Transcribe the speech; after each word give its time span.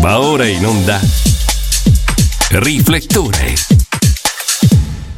Va 0.00 0.20
ora 0.20 0.46
in 0.46 0.66
onda. 0.66 1.00
Riflettore. 2.50 3.77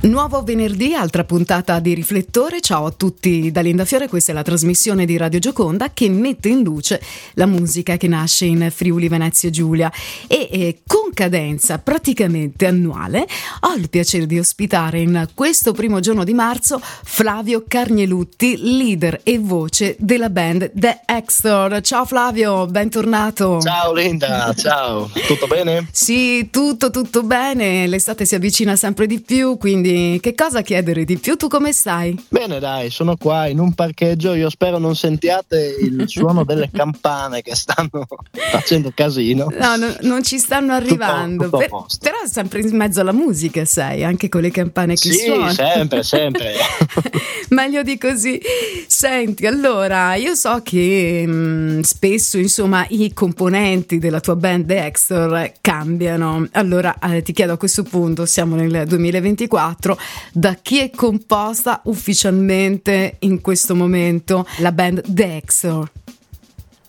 Nuovo 0.03 0.43
venerdì, 0.43 0.95
altra 0.95 1.25
puntata 1.25 1.79
di 1.79 1.93
Riflettore. 1.93 2.63
Ciao 2.63 2.87
a 2.87 2.91
tutti 2.91 3.51
da 3.51 3.61
Linda 3.61 3.85
Fiore, 3.85 4.09
questa 4.09 4.33
è 4.33 4.35
la 4.35 4.41
trasmissione 4.41 5.05
di 5.05 5.19
Radio 5.19 5.39
Gioconda 5.41 5.93
che 5.93 6.09
mette 6.09 6.49
in 6.49 6.63
luce 6.63 7.03
la 7.35 7.45
musica 7.45 7.99
che 7.99 8.09
nasce 8.09 8.47
in 8.47 8.71
Friuli 8.75 9.09
Venezia 9.09 9.51
Giulia 9.51 9.93
e, 10.27 10.49
e 10.51 10.81
con 10.87 11.11
cadenza 11.13 11.79
praticamente 11.81 12.65
annuale 12.65 13.27
ho 13.61 13.75
il 13.75 13.91
piacere 13.91 14.25
di 14.25 14.39
ospitare 14.39 15.01
in 15.01 15.29
questo 15.35 15.73
primo 15.73 16.01
giorno 16.01 16.25
di 16.25 16.33
marzo 16.33 16.81
Flavio 16.81 17.65
Carnielutti, 17.69 18.57
leader 18.57 19.21
e 19.23 19.39
voce 19.39 19.97
della 19.99 20.31
band 20.31 20.71
The 20.73 21.03
Extor. 21.05 21.83
Ciao 21.83 22.07
Flavio, 22.07 22.65
bentornato. 22.65 23.61
Ciao 23.61 23.93
Linda, 23.93 24.55
ciao, 24.57 25.11
tutto 25.27 25.47
bene? 25.47 25.87
Sì, 25.93 26.49
tutto 26.51 26.91
tutto 26.91 27.23
bene, 27.23 27.87
l'estate 27.87 28.25
si 28.25 28.35
avvicina 28.35 28.77
sempre 28.77 29.07
di 29.07 29.21
più, 29.21 29.59
quindi 29.59 29.89
che 30.21 30.35
cosa 30.35 30.63
chiedere 30.63 31.05
di 31.05 31.19
più? 31.19 31.37
Tu 31.37 31.49
come 31.49 31.73
stai? 31.73 32.17
Bene, 32.29 32.59
dai, 32.59 32.91
sono 32.91 33.17
qua 33.17 33.47
in 33.47 33.59
un 33.59 33.73
parcheggio. 33.73 34.35
Io 34.35 34.51
spero 34.51 34.79
non 34.79 34.95
sentiate 34.95 35.77
il 35.81 36.05
suono 36.09 36.45
delle 36.45 36.71
campane 36.73 37.43
che 37.43 37.55
stanno 37.55 38.07
facendo 38.51 38.93
casino. 38.95 39.47
No, 39.59 39.77
no 39.77 39.97
non 40.03 40.23
ci 40.23 40.39
stanno 40.39 40.73
arrivando. 40.73 41.45
Tutto, 41.45 41.59
tutto 41.59 41.87
per, 41.87 42.11
però 42.11 42.19
sempre 42.27 42.61
in 42.61 42.77
mezzo 42.77 43.01
alla 43.01 43.13
musica, 43.13 43.65
sei, 43.65 44.05
anche 44.05 44.29
con 44.29 44.43
le 44.43 44.51
campane 44.51 44.95
che 44.95 45.13
sì, 45.13 45.25
suonano. 45.25 45.51
Sì, 45.51 45.57
sempre, 45.57 46.03
sempre. 46.03 46.55
Meglio 47.51 47.83
di 47.83 47.99
così. 47.99 48.41
Senti, 48.87 49.47
allora, 49.47 50.15
io 50.15 50.35
so 50.35 50.61
che 50.63 51.25
mh, 51.27 51.33
mm, 51.33 51.81
spesso, 51.81 52.39
insomma, 52.39 52.87
i 52.91 53.13
componenti 53.13 53.99
della 53.99 54.21
tua 54.21 54.37
band 54.37 54.67
The 54.67 54.85
Extor 54.87 55.53
cambiano. 55.61 56.47
Allora, 56.53 56.97
eh, 56.99 57.23
ti 57.23 57.33
chiedo 57.33 57.55
a 57.55 57.57
questo 57.57 57.83
punto, 57.83 58.27
siamo 58.27 58.55
nel 58.55 58.87
2024 58.87 59.80
2024 59.81 59.99
da 60.33 60.55
chi 60.55 60.81
è 60.81 60.91
composta 60.91 61.81
ufficialmente 61.85 63.17
in 63.21 63.41
questo 63.41 63.75
momento 63.75 64.47
la 64.59 64.73
band 64.73 65.07
Dexter? 65.07 65.91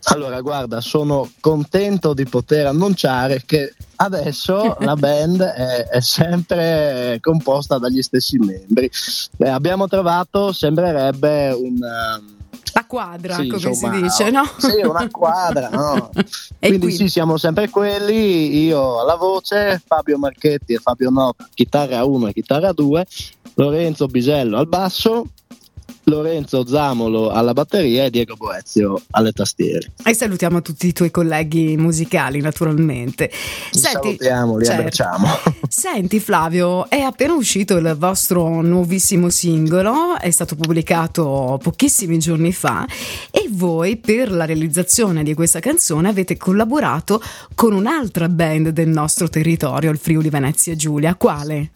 Allora, 0.06 0.42
guarda, 0.42 0.82
sono 0.82 1.30
contento 1.40 2.14
di 2.14 2.26
poter 2.26 2.66
annunciare 2.66 3.44
che 3.46 3.74
adesso 3.98 4.78
la 4.82 4.96
band 4.96 5.42
è, 5.42 5.88
è, 5.90 6.02
sempre 6.02 7.20
composta 7.22 7.78
dagli 7.78 8.02
stessi 8.02 8.38
membri. 8.40 8.90
Beh, 9.38 9.50
abbiamo 9.50 9.88
trovato, 9.88 10.52
sembrerebbe 10.52 11.52
un. 11.52 12.40
Quadra, 12.92 13.36
sì, 13.36 13.48
come 13.48 13.70
insomma, 13.70 13.94
si 13.96 14.02
dice, 14.02 14.32
no? 14.32 14.44
Sì, 14.58 14.82
una 14.84 15.08
quadra, 15.10 15.70
no? 15.70 16.10
quindi, 16.60 16.78
quindi, 16.78 16.92
sì, 16.92 17.08
siamo 17.08 17.38
sempre 17.38 17.70
quelli, 17.70 18.66
io 18.66 19.00
alla 19.00 19.16
voce, 19.16 19.82
Fabio 19.86 20.18
Marchetti 20.18 20.74
e 20.74 20.78
Fabio 20.78 21.10
Nota, 21.10 21.48
chitarra 21.54 22.04
1 22.04 22.28
e 22.28 22.34
chitarra 22.34 22.74
2, 22.74 23.08
Lorenzo 23.54 24.08
Bisello 24.08 24.58
al 24.58 24.68
basso 24.68 25.26
Lorenzo 26.06 26.66
Zamolo 26.66 27.30
alla 27.30 27.54
batteria 27.54 28.06
e 28.06 28.10
Diego 28.10 28.36
Boezio 28.36 29.02
alle 29.12 29.32
tastiere. 29.32 29.92
E 30.04 30.14
salutiamo 30.14 30.62
tutti 30.62 30.88
i 30.88 30.94
tuoi 30.94 31.12
colleghi 31.12 31.78
musicali, 31.78 32.42
naturalmente. 32.42 33.30
Li 33.72 33.80
Senti, 33.80 33.98
salutiamo, 34.02 34.58
li 34.58 34.66
certo. 34.66 34.80
abbracciamo. 34.80 35.28
Senti 35.70 36.20
Flavio, 36.20 36.90
è 36.90 37.00
appena 37.00 37.34
uscito 37.34 37.78
il 37.78 37.96
vostro 37.98 38.62
nuovissimo 38.62 39.30
singolo, 39.30 40.18
è 40.20 40.30
stato 40.32 40.56
pubblicato 40.56 41.60
pochissimi 41.62 42.18
giorni 42.18 42.52
fa 42.52 42.86
e 43.30 43.48
voi 43.50 43.98
per 43.98 44.32
la 44.32 44.46
realizzazione 44.46 45.24
di 45.24 45.34
questa 45.34 45.60
canzone 45.60 46.10
avete 46.10 46.38
collaborato 46.38 47.22
con 47.56 47.74
un'altra 47.74 48.28
band 48.28 48.70
del 48.70 48.90
nostro 48.90 49.30
territorio, 49.30 49.92
il 49.92 49.98
Friuli 49.98 50.30
Venezia 50.30 50.76
Giulia. 50.76 51.16
Quale? 51.16 51.72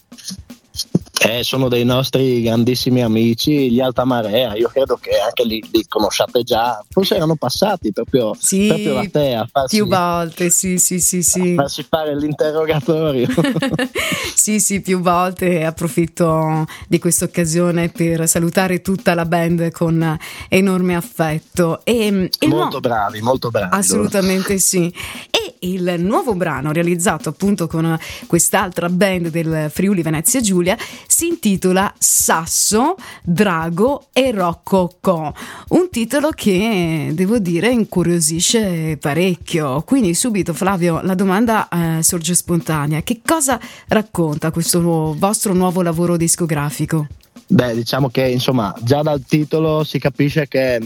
Eh, 1.26 1.44
sono 1.44 1.70
dei 1.70 1.84
nostri 1.84 2.42
grandissimi 2.42 3.02
amici, 3.02 3.72
gli 3.72 3.80
Alta 3.80 4.06
Marea, 4.06 4.56
io 4.56 4.70
credo 4.70 4.98
che 4.98 5.12
anche 5.20 5.44
li, 5.44 5.64
li 5.72 5.86
conosciate 5.88 6.44
già, 6.44 6.84
forse 6.90 7.16
erano 7.16 7.36
passati 7.36 7.92
proprio, 7.92 8.36
sì, 8.38 8.68
proprio 8.68 8.94
da 8.94 9.10
te 9.12 9.34
a 9.34 9.48
farsi, 9.52 9.76
più 9.78 9.88
volte, 9.88 10.50
sì, 10.50 10.78
sì, 10.78 11.00
sì, 11.00 11.24
sì. 11.24 11.52
A 11.52 11.62
farsi 11.64 11.86
fare 11.88 12.16
l'interrogatorio. 12.16 13.28
sì, 14.36 14.60
sì, 14.60 14.82
più 14.82 15.00
volte 15.00 15.64
approfitto 15.64 16.66
di 16.88 17.00
questa 17.00 17.26
occasione 17.26 17.90
per 17.90 18.28
salutare 18.28 18.82
tutta 18.82 19.14
la 19.14 19.26
band 19.26 19.72
con 19.72 20.18
enorme 20.50 20.96
affetto. 20.96 21.84
E, 21.84 22.30
e 22.40 22.48
molto 22.48 22.76
no, 22.76 22.80
bravi, 22.80 23.22
molto 23.22 23.50
bravi. 23.50 23.76
Assolutamente 23.76 24.50
loro. 24.50 24.60
sì. 24.60 24.94
E 25.32 25.56
il 25.60 25.96
nuovo 25.98 26.36
brano 26.36 26.72
realizzato 26.72 27.30
appunto 27.30 27.68
con 27.68 27.98
quest'altra 28.28 28.90
band 28.90 29.30
del 29.30 29.70
Friuli 29.72 30.02
Venezia 30.02 30.42
Giulia 30.42 30.78
si 31.16 31.28
intitola 31.28 31.94
Sasso, 31.98 32.98
Drago 33.24 34.08
e 34.12 34.32
Rocco 34.32 34.98
Co. 35.00 35.34
Un 35.70 35.88
titolo 35.90 36.32
che 36.32 37.12
devo 37.14 37.40
dire 37.40 37.72
incuriosisce 37.72 38.98
parecchio. 39.00 39.82
Quindi 39.84 40.14
subito 40.14 40.54
Flavio 40.54 41.00
la 41.02 41.16
domanda 41.16 41.70
eh, 41.70 42.04
sorge 42.04 42.36
spontanea. 42.36 43.02
Che 43.02 43.22
cosa 43.26 43.58
racconta 43.88 44.52
questo 44.52 45.16
vostro 45.18 45.54
nuovo 45.54 45.82
lavoro 45.82 46.18
discografico? 46.18 47.08
Beh, 47.48 47.76
diciamo 47.76 48.10
che 48.10 48.28
insomma 48.28 48.76
già 48.82 49.02
dal 49.02 49.24
titolo 49.26 49.86
si 49.86 50.00
capisce 50.00 50.50
che 50.50 50.86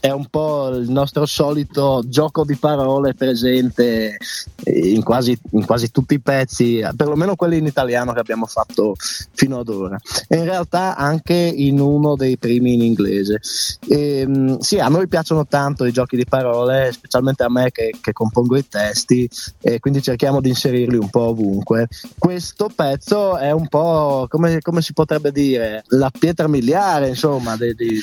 è 0.00 0.10
un 0.10 0.26
po' 0.26 0.68
il 0.68 0.90
nostro 0.90 1.26
solito 1.26 2.02
gioco 2.06 2.44
di 2.44 2.56
parole 2.56 3.14
presente 3.14 4.16
in 4.64 5.02
quasi, 5.02 5.38
in 5.52 5.64
quasi, 5.64 5.90
tutti 5.90 6.14
i 6.14 6.20
pezzi, 6.20 6.82
perlomeno 6.96 7.36
quelli 7.36 7.58
in 7.58 7.66
italiano 7.66 8.12
che 8.12 8.20
abbiamo 8.20 8.46
fatto 8.46 8.94
fino 9.32 9.58
ad 9.58 9.68
ora, 9.68 9.98
e 10.28 10.36
in 10.36 10.44
realtà 10.44 10.96
anche 10.96 11.34
in 11.34 11.80
uno 11.80 12.16
dei 12.16 12.36
primi 12.38 12.74
in 12.74 12.82
inglese. 12.82 13.40
E, 13.88 14.20
ehm, 14.20 14.58
sì, 14.58 14.78
a 14.78 14.88
noi 14.88 15.08
piacciono 15.08 15.46
tanto 15.46 15.84
i 15.84 15.92
giochi 15.92 16.16
di 16.16 16.26
parole, 16.26 16.92
specialmente 16.92 17.42
a 17.42 17.50
me 17.50 17.70
che, 17.70 17.94
che 18.00 18.12
compongo 18.12 18.56
i 18.56 18.68
testi, 18.68 19.28
e 19.60 19.80
quindi 19.80 20.02
cerchiamo 20.02 20.40
di 20.40 20.50
inserirli 20.50 20.96
un 20.96 21.10
po' 21.10 21.28
ovunque. 21.28 21.88
Questo 22.18 22.70
pezzo 22.74 23.36
è 23.36 23.50
un 23.50 23.68
po' 23.68 24.26
come, 24.28 24.60
come 24.60 24.82
si 24.82 24.92
potrebbe 24.92 25.32
dire 25.32 25.84
la 25.88 26.10
pietra 26.16 26.48
miliare, 26.48 27.08
insomma, 27.08 27.56
di, 27.56 27.74
di, 27.74 28.00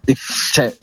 di 0.00 0.16
cioè, 0.52 0.76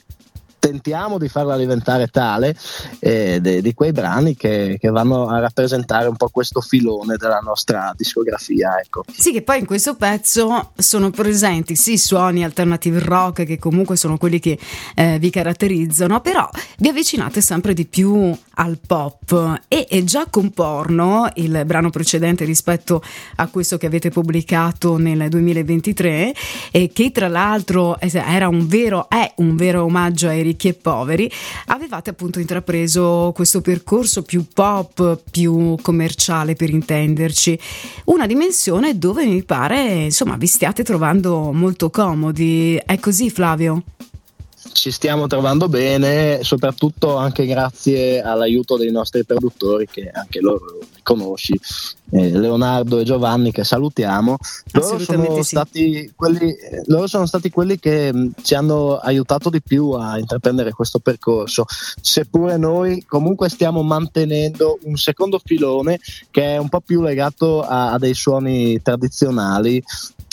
tentiamo 0.60 1.18
di 1.18 1.30
farla 1.30 1.58
diventare 1.58 2.08
tale 2.08 2.56
eh, 3.00 3.40
de, 3.42 3.62
di 3.62 3.74
quei 3.74 3.92
brani 3.92 4.36
che, 4.36 4.78
che, 4.80 4.90
vanno 4.90 5.28
a 5.28 5.40
rappresentare 5.40 6.08
un 6.08 6.16
po' 6.16 6.30
questo 6.30 6.62
filone 6.62 7.16
della 7.18 7.40
nostra 7.40 7.94
discografia. 7.96 8.80
Ecco. 8.80 9.06
Sì, 9.12 9.32
che 9.32 9.42
poi 9.42 9.60
in 9.60 9.66
questo 9.66 9.96
pezzo 9.96 10.72
sono 10.76 11.10
presenti 11.10 11.76
sì 11.76 11.98
suoni 11.98 12.44
alternative 12.44 13.00
rock 13.00 13.46
che 13.46 13.58
comunque 13.58 13.96
sono 13.96 14.18
quelli 14.18 14.40
che 14.40 14.60
eh, 14.96 15.18
vi 15.20 15.30
caratterizzano, 15.30 16.22
però 16.22 16.50
vi 16.78 16.90
avvicinate 16.90 17.42
sempre 17.42 17.74
di 17.74 17.86
più 17.86 18.36
al 18.56 18.78
pop 18.86 19.62
e, 19.68 19.88
e 19.90 20.04
già 20.04 20.28
con 20.30 20.52
Porno, 20.52 21.30
il 21.36 21.64
brano 21.66 21.90
precedente 21.90 22.44
rispetto 22.44 23.02
a 23.36 23.48
questo 23.48 23.78
che 23.78 23.86
avete 23.86 24.10
pubblicato 24.10 24.98
nel 24.98 25.30
2023 25.30 26.34
e 26.72 26.92
che 26.92 27.12
tra 27.12 27.28
l'altro 27.28 27.98
era 28.00 28.48
un 28.48 28.68
vero, 28.68 29.10
è 29.10 29.32
un 29.38 29.56
vero 29.56 29.84
omaggio 29.84 30.28
ai 30.28 30.42
ricchi 30.50 30.68
e 30.68 30.74
poveri, 30.74 31.32
avevate 31.68 32.10
appunto 32.10 32.40
intrapreso 32.40 33.32
questo 33.36 33.62
percorso 33.62 34.24
più 34.24 34.46
pop, 34.54 35.22
più 35.30 35.76
commerciale 35.82 36.56
per 36.56 36.70
intenderci, 36.70 37.60
una 38.06 38.26
dimensione 38.26 38.98
dove 38.98 39.26
mi 39.26 39.44
pare 39.44 40.04
insomma 40.04 40.36
vi 40.36 40.48
stiate 40.48 40.84
trovando 40.84 41.52
molto 41.52 41.90
comodi. 41.90 42.82
È 42.84 43.00
così 43.00 43.30
Flavio? 43.30 43.84
Ci 44.74 44.92
stiamo 44.92 45.28
trovando 45.28 45.68
bene, 45.68 46.44
soprattutto 46.44 47.16
anche 47.16 47.46
grazie 47.46 48.22
all'aiuto 48.22 48.78
dei 48.78 48.92
nostri 48.92 49.24
produttori 49.24 49.88
che 49.88 50.10
anche 50.10 50.40
loro 50.40 50.80
conosci, 51.04 51.60
eh, 52.12 52.30
Leonardo 52.32 53.00
e 53.00 53.04
Giovanni 53.04 53.52
che 53.52 53.64
salutiamo. 53.64 54.38
Loro 54.74 55.00
sono, 55.00 55.36
sì. 55.36 55.44
stati 55.44 56.12
quelli, 56.16 56.54
loro 56.86 57.08
sono 57.08 57.26
stati 57.26 57.50
quelli 57.50 57.80
che 57.80 58.14
mh, 58.14 58.34
ci 58.42 58.54
hanno 58.56 58.98
aiutato 58.98 59.50
di 59.50 59.62
più 59.62 59.92
a 59.92 60.18
intraprendere 60.20 60.72
questo 60.72 61.00
percorso, 61.00 61.66
seppure 62.02 62.58
noi 62.58 63.04
comunque 63.06 63.50
stiamo 63.50 63.82
mantenendo 63.82 64.78
un 64.84 64.98
secondo 64.98 65.42
filone 65.44 66.00
che 66.32 66.56
è 66.56 66.58
un 66.58 66.70
po' 66.70 66.82
più 66.82 67.02
legato 67.02 67.62
a, 67.62 67.94
a 67.94 67.98
dei 67.98 68.14
suoni 68.14 68.82
tradizionali 68.82 69.84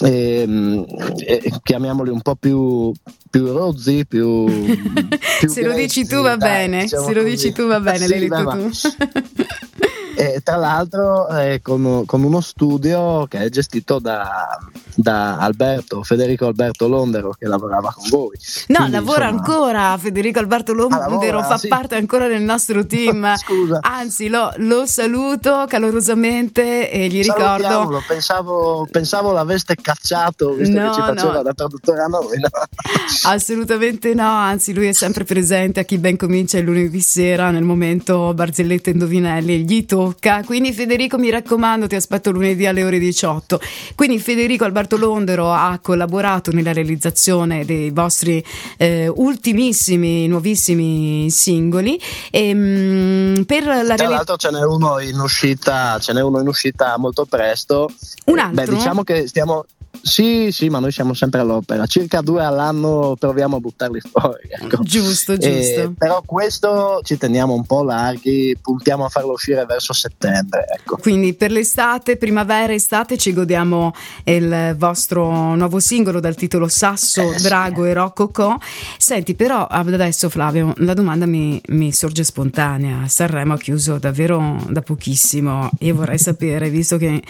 eh, 0.03 0.85
eh, 1.27 1.53
chiamiamoli 1.63 2.11
un 2.11 2.21
po' 2.21 2.35
più, 2.35 2.93
più 3.29 3.53
rozzi, 3.53 4.07
più, 4.07 4.45
più 5.41 5.49
se 5.49 5.61
grezzi, 5.61 5.63
lo 5.63 5.73
dici 5.75 6.07
tu 6.07 6.23
va 6.23 6.37
dai, 6.37 6.69
bene, 6.69 6.83
diciamo 6.83 7.07
se 7.07 7.15
lo 7.15 7.23
dici 7.23 7.53
tu 7.53 7.67
va 7.67 7.81
bene, 7.81 8.09
l'hai 8.09 8.21
detto 8.21 8.45
tu. 8.45 8.71
E 10.19 10.41
tra 10.43 10.57
l'altro 10.57 11.29
eh, 11.29 11.61
con, 11.63 12.05
con, 12.07 12.23
uno 12.23 12.41
studio 12.41 13.27
che 13.27 13.39
è 13.39 13.49
gestito 13.51 13.99
da, 13.99 14.59
da 14.95 15.37
Alberto, 15.37 16.03
Federico 16.03 16.47
Alberto 16.47 16.89
Londero 16.89 17.35
che 17.39 17.47
lavorava 17.47 17.93
con 17.93 18.09
voi. 18.09 18.39
No, 18.69 18.77
Quindi, 18.79 18.93
lavora 18.93 19.29
insomma... 19.29 19.47
ancora 19.47 19.99
Federico 19.99 20.39
Alberto 20.39 20.73
Londero, 20.73 21.03
ah, 21.03 21.09
lavora, 21.11 21.43
fa 21.43 21.59
sì. 21.59 21.69
parte 21.69 21.97
ancora 21.97 22.29
del 22.29 22.41
nostro 22.41 22.87
team. 22.87 23.37
Scusa. 23.37 23.81
Anzi, 23.83 24.29
lo, 24.29 24.51
lo, 24.57 24.87
saluto 24.87 25.67
calorosamente 25.69 26.91
e 26.91 27.09
gli 27.09 27.23
ricordo. 27.23 28.03
Pensavo, 28.09 28.89
pensavo 28.91 29.33
l'aveste 29.33 29.75
cacciato 29.75 30.55
visto 30.55 30.81
no, 30.81 30.89
che 30.89 30.95
ci 30.95 31.01
faceva 31.01 31.33
no. 31.33 31.43
da 31.43 31.53
traduttore 31.53 32.01
a 32.01 32.07
noi. 32.07 32.39
No? 32.39 32.49
Assolutamente 33.29 34.15
no, 34.15 34.29
anzi, 34.29 34.73
lui 34.73 34.87
è 34.87 34.93
sempre 34.93 35.25
presente 35.25 35.81
a 35.81 35.83
chi 35.83 35.99
ben 35.99 36.17
comincia 36.17 36.57
il 36.57 36.65
lunedì 36.65 37.01
sera 37.01 37.51
nel 37.51 37.65
momento 37.65 38.33
barzellette 38.33 38.91
indovinelli, 38.91 39.65
gli 39.65 39.73
tocca. 40.07 40.43
Quindi, 40.45 40.73
Federico, 40.73 41.19
mi 41.19 41.31
raccomando, 41.31 41.87
ti 41.87 41.95
aspetto 41.95 42.31
lunedì 42.31 42.67
alle 42.67 42.85
ore 42.85 42.99
18. 42.99 43.61
Quindi, 43.95 44.19
Federico 44.19 44.65
Alberto 44.65 44.97
Londero 44.97 45.53
ha 45.53 45.79
collaborato 45.83 46.53
nella 46.53 46.73
realizzazione 46.73 47.65
dei 47.65 47.91
vostri 47.91 48.45
eh, 48.77 49.09
ultimissimi, 49.09 50.27
nuovissimi 50.27 51.31
singoli. 51.31 52.01
E, 52.31 52.49
ehm, 52.49 53.39
mh, 53.39 53.45
per 53.45 53.65
la 53.65 53.83
Tra 53.83 53.97
reali- 53.97 54.15
l'altro 54.15 54.37
ce 54.37 54.51
n'è 54.51 54.65
uno 54.65 55.01
in 55.01 55.19
uscita, 55.19 55.99
ce 55.99 56.13
n'è 56.13 56.23
uno 56.23 56.41
in 56.41 56.47
uscita 56.47 56.97
molto 56.99 57.25
presto. 57.25 57.91
Un 58.27 58.39
altro? 58.39 58.65
Beh, 58.65 58.71
diciamo 58.71 59.03
che 59.03 59.27
stiamo, 59.27 59.65
sì, 60.07 60.53
sì, 60.53 60.69
ma 60.69 60.79
noi 60.79 60.93
siamo 60.93 61.15
sempre 61.15 61.41
all'opera. 61.41 61.85
Circa 61.87 62.21
due 62.21 62.45
all'anno 62.45 63.17
proviamo 63.19 63.57
a 63.57 63.59
buttarli 63.59 64.01
fuori. 64.01 64.49
Ecco. 64.49 64.83
Giusto, 64.85 65.37
giusto. 65.37 65.81
E, 65.81 65.91
però 65.99 66.23
questo 66.25 67.01
ci 67.03 67.17
teniamo 67.17 67.53
un 67.53 67.65
po' 67.65 67.83
larghi, 67.83 68.57
puntiamo 68.63 69.05
a 69.05 69.09
farlo 69.09 69.33
uscire 69.33 69.65
verso 69.65 69.93
settembre. 69.93 70.65
Ecco. 70.79 70.99
Quindi 70.99 71.35
per 71.35 71.51
l'estate, 71.51 72.17
primavera, 72.17 72.73
estate 72.73 73.17
ci 73.17 73.33
godiamo 73.33 73.93
il 74.25 74.77
vostro 74.79 75.57
nuovo 75.57 75.81
singolo 75.81 76.21
dal 76.21 76.37
titolo 76.37 76.69
Sasso, 76.69 77.33
eh, 77.33 77.41
Drago 77.41 77.83
sì. 77.83 77.91
e 77.91 77.93
Rococò. 77.93 78.57
Senti, 78.99 79.35
però 79.35 79.67
adesso 79.67 80.29
Flavio, 80.29 80.73
la 80.77 80.95
domanda 80.95 81.27
mi, 81.27 81.61
mi 81.71 81.93
sorge 81.93 82.23
spontanea. 82.23 83.09
Sanremo 83.09 83.55
ha 83.55 83.59
chiuso 83.59 83.99
davvero 83.99 84.63
da 84.69 84.83
pochissimo. 84.83 85.69
Io 85.81 85.97
vorrei 85.97 86.19
sapere, 86.19 86.71
visto 86.71 86.97
che, 86.97 87.21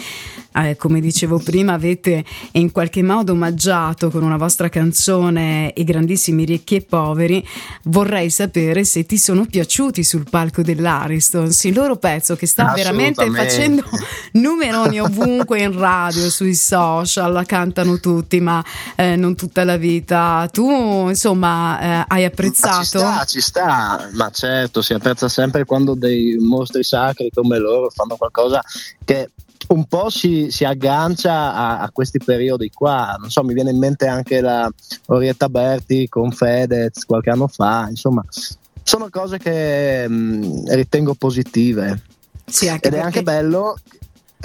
eh, 0.56 0.76
come 0.76 1.00
dicevo 1.00 1.38
prima, 1.38 1.74
avete 1.74 2.24
in 2.52 2.72
qualche 2.72 3.02
modo 3.02 3.32
omaggiato 3.32 4.10
con 4.10 4.22
una 4.22 4.36
vostra 4.36 4.68
canzone 4.68 5.72
i 5.76 5.84
grandissimi 5.84 6.44
ricchi 6.44 6.76
e 6.76 6.82
poveri, 6.82 7.46
vorrei 7.84 8.30
sapere 8.30 8.84
se 8.84 9.04
ti 9.04 9.18
sono 9.18 9.46
piaciuti 9.46 10.02
sul 10.02 10.26
palco 10.28 10.62
dell'Ariston, 10.62 11.50
il 11.62 11.74
loro 11.74 11.96
pezzo 11.96 12.36
che 12.36 12.46
sta 12.46 12.72
veramente 12.74 13.28
facendo 13.30 13.82
numeroni 14.32 15.00
ovunque 15.00 15.60
in 15.60 15.76
radio, 15.76 16.30
sui 16.30 16.54
social, 16.54 17.32
la 17.32 17.44
cantano 17.44 17.98
tutti, 17.98 18.40
ma 18.40 18.64
eh, 18.94 19.16
non 19.16 19.34
tutta 19.34 19.64
la 19.64 19.76
vita. 19.76 20.48
Tu, 20.52 20.68
insomma, 21.08 21.80
eh, 21.80 22.04
hai 22.08 22.24
apprezzato? 22.24 22.82
Ci 22.82 22.86
sta, 22.86 23.24
ci 23.24 23.40
sta, 23.40 24.08
ma 24.12 24.30
certo, 24.30 24.82
si 24.82 24.94
apprezza 24.94 25.28
sempre 25.28 25.64
quando 25.64 25.94
dei 25.94 26.36
mostri 26.38 26.82
sacri 26.82 27.30
come 27.32 27.58
loro 27.58 27.90
fanno 27.90 28.16
qualcosa 28.16 28.62
che 29.04 29.30
un 29.68 29.84
po' 29.86 30.10
si, 30.10 30.50
si 30.50 30.64
aggancia 30.64 31.54
a, 31.54 31.78
a, 31.80 31.90
questi 31.90 32.18
periodi 32.18 32.70
qua, 32.70 33.16
non 33.18 33.30
so, 33.30 33.42
mi 33.42 33.54
viene 33.54 33.70
in 33.70 33.78
mente 33.78 34.06
anche 34.06 34.40
la 34.40 34.70
Orietta 35.06 35.48
Berti 35.48 36.08
con 36.08 36.30
Fedez 36.30 37.04
qualche 37.04 37.30
anno 37.30 37.46
fa, 37.48 37.86
insomma, 37.88 38.24
sono 38.82 39.08
cose 39.10 39.38
che 39.38 40.06
mh, 40.08 40.74
ritengo 40.74 41.14
positive. 41.14 42.02
Sì, 42.44 42.66
Ed 42.66 42.94
è 42.94 43.00
anche 43.00 43.24
bello 43.24 43.76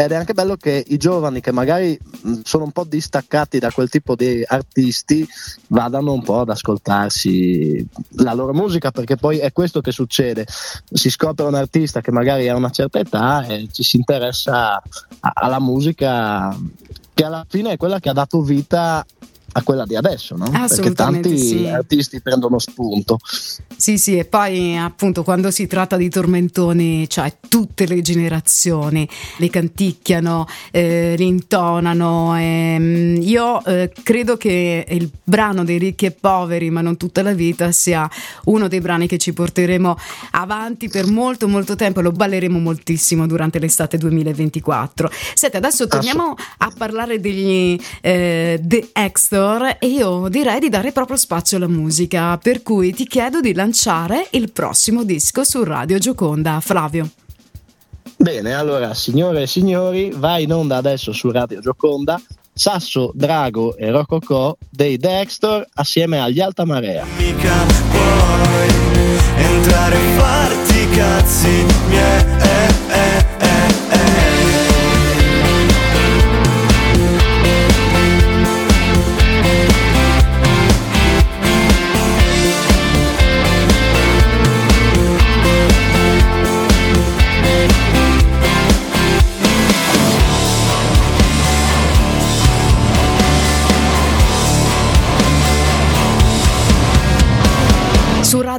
ed 0.03 0.11
è 0.11 0.15
anche 0.15 0.33
bello 0.33 0.55
che 0.55 0.83
i 0.87 0.97
giovani 0.97 1.41
che 1.41 1.51
magari 1.51 1.97
sono 2.43 2.63
un 2.63 2.71
po' 2.71 2.85
distaccati 2.85 3.59
da 3.59 3.71
quel 3.71 3.89
tipo 3.89 4.15
di 4.15 4.43
artisti 4.45 5.27
vadano 5.67 6.13
un 6.13 6.23
po' 6.23 6.39
ad 6.39 6.49
ascoltarsi 6.49 7.87
la 8.15 8.33
loro 8.33 8.53
musica 8.53 8.89
perché 8.89 9.15
poi 9.15 9.37
è 9.37 9.51
questo 9.51 9.79
che 9.81 9.91
succede. 9.91 10.47
Si 10.91 11.09
scopre 11.11 11.45
un 11.45 11.55
artista 11.55 12.01
che 12.01 12.11
magari 12.11 12.49
ha 12.49 12.55
una 12.55 12.71
certa 12.71 12.99
età 12.99 13.45
e 13.45 13.67
ci 13.71 13.83
si 13.83 13.97
interessa 13.97 14.81
alla 15.19 15.59
musica 15.59 16.57
che 17.13 17.23
alla 17.23 17.45
fine 17.47 17.73
è 17.73 17.77
quella 17.77 17.99
che 17.99 18.09
ha 18.09 18.13
dato 18.13 18.41
vita 18.41 19.05
a 19.53 19.63
quella 19.63 19.85
di 19.85 19.95
adesso, 19.95 20.35
no? 20.35 20.49
Perché 20.49 20.93
tanti 20.93 21.37
sì. 21.37 21.67
artisti 21.67 22.21
prendono 22.21 22.57
spunto. 22.59 23.19
Sì, 23.75 23.97
sì, 23.97 24.17
e 24.17 24.25
poi 24.25 24.77
appunto 24.77 25.23
quando 25.23 25.51
si 25.51 25.67
tratta 25.67 25.97
di 25.97 26.09
tormentoni, 26.09 27.09
cioè 27.09 27.35
tutte 27.49 27.85
le 27.85 28.01
generazioni 28.01 29.07
li 29.37 29.49
canticchiano, 29.49 30.47
eh, 30.71 31.15
li 31.17 31.27
intonano. 31.27 32.37
E, 32.37 33.19
io 33.21 33.63
eh, 33.65 33.91
credo 34.03 34.37
che 34.37 34.85
il 34.87 35.09
brano 35.23 35.63
dei 35.63 35.77
ricchi 35.77 36.05
e 36.05 36.11
poveri, 36.11 36.69
ma 36.69 36.81
non 36.81 36.95
tutta 36.95 37.21
la 37.21 37.33
vita, 37.33 37.71
sia 37.71 38.09
uno 38.45 38.67
dei 38.67 38.79
brani 38.79 39.07
che 39.07 39.17
ci 39.17 39.33
porteremo 39.33 39.97
avanti 40.31 40.87
per 40.87 41.07
molto, 41.07 41.47
molto 41.47 41.75
tempo 41.75 41.99
e 41.99 42.03
lo 42.03 42.11
balleremo 42.11 42.57
moltissimo 42.59 43.27
durante 43.27 43.59
l'estate 43.59 43.97
2024. 43.97 45.11
Senti, 45.33 45.57
adesso 45.57 45.87
torniamo 45.87 46.35
a 46.59 46.71
parlare 46.77 47.19
degli 47.19 47.77
eh, 48.01 48.59
The 48.61 48.89
Extra 48.93 49.40
Victor 49.41 49.77
e 49.79 49.87
io 49.87 50.27
direi 50.29 50.59
di 50.59 50.69
dare 50.69 50.91
proprio 50.91 51.17
spazio 51.17 51.57
alla 51.57 51.67
musica, 51.67 52.37
per 52.37 52.61
cui 52.61 52.93
ti 52.93 53.07
chiedo 53.07 53.41
di 53.41 53.53
lanciare 53.53 54.27
il 54.31 54.51
prossimo 54.51 55.03
disco 55.03 55.43
su 55.43 55.63
Radio 55.63 55.97
Gioconda. 55.97 56.59
Flavio. 56.59 57.09
Bene, 58.17 58.53
allora 58.53 58.93
signore 58.93 59.43
e 59.43 59.47
signori, 59.47 60.11
va 60.15 60.37
in 60.37 60.53
onda 60.53 60.77
adesso 60.77 61.11
su 61.11 61.31
Radio 61.31 61.59
Gioconda 61.59 62.21
Sasso, 62.53 63.11
Drago 63.15 63.75
e 63.77 63.89
Rococò 63.89 64.55
dei 64.69 64.97
Dexter 64.97 65.67
assieme 65.73 66.19
agli 66.19 66.39
Alta 66.39 66.63
Marea. 66.63 67.03
Mica 67.17 67.65
puoi 67.89 69.43
entrare 69.43 69.95
e 69.95 70.17
farti 70.17 70.89
cazzi 70.89 71.65
miei. 71.89 72.25
Eh, 72.41 72.73
eh, 72.89 73.25
eh, 73.39 73.40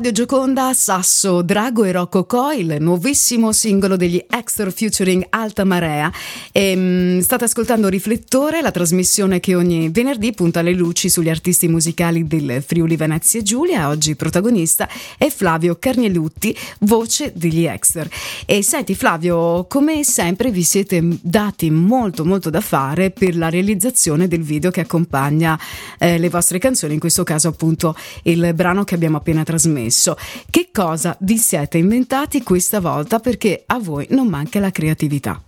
Radio 0.02 0.24
Gioconda, 0.26 0.74
Sasso, 0.74 1.42
Drago 1.42 1.84
e 1.84 1.92
Rocco 1.92 2.24
Coil, 2.24 2.78
nuovissimo 2.80 3.52
singolo 3.52 3.94
degli 3.94 4.20
Extra 4.28 4.68
featuring 4.68 5.24
Alta 5.30 5.62
Marea. 5.62 6.10
E, 6.50 6.74
um, 6.74 7.20
state 7.20 7.44
ascoltando 7.44 7.86
Riflettore, 7.86 8.62
la 8.62 8.72
trasmissione 8.72 9.38
che 9.38 9.54
ogni 9.54 9.90
venerdì 9.90 10.32
punta 10.32 10.60
le 10.60 10.72
luci 10.72 11.08
sugli 11.08 11.28
artisti 11.28 11.68
musicali 11.68 12.26
del 12.26 12.64
Friuli 12.66 12.96
Venezia 12.96 13.42
Giulia. 13.42 13.86
Oggi 13.90 14.16
protagonista 14.16 14.88
è 15.16 15.30
Flavio 15.30 15.76
Carnielutti, 15.78 16.52
voce 16.80 17.30
degli 17.36 17.64
Extra. 17.64 18.04
E 18.44 18.60
senti 18.64 18.96
Flavio, 18.96 19.66
come 19.68 20.02
sempre 20.02 20.50
vi 20.50 20.64
siete 20.64 21.00
dati 21.20 21.70
molto 21.70 22.24
molto 22.24 22.50
da 22.50 22.60
fare 22.60 23.12
per 23.12 23.36
la 23.36 23.48
realizzazione 23.48 24.26
del 24.26 24.42
video 24.42 24.72
che 24.72 24.80
accompagna 24.80 25.56
eh, 26.00 26.18
le 26.18 26.28
vostre 26.28 26.58
canzoni, 26.58 26.94
in 26.94 26.98
questo 26.98 27.22
caso 27.22 27.46
appunto 27.46 27.94
il 28.24 28.52
brano 28.52 28.82
che 28.82 28.96
abbiamo 28.96 29.18
appena 29.18 29.44
trasmesso 29.44 29.90
stesso. 29.92 30.16
Che 30.50 30.70
cosa 30.72 31.16
vi 31.20 31.36
siete 31.36 31.78
inventati 31.78 32.42
questa 32.42 32.80
volta 32.80 33.20
perché 33.20 33.62
a 33.66 33.78
voi 33.78 34.06
non 34.10 34.26
manca 34.26 34.58
la 34.58 34.70
creatività? 34.70 35.40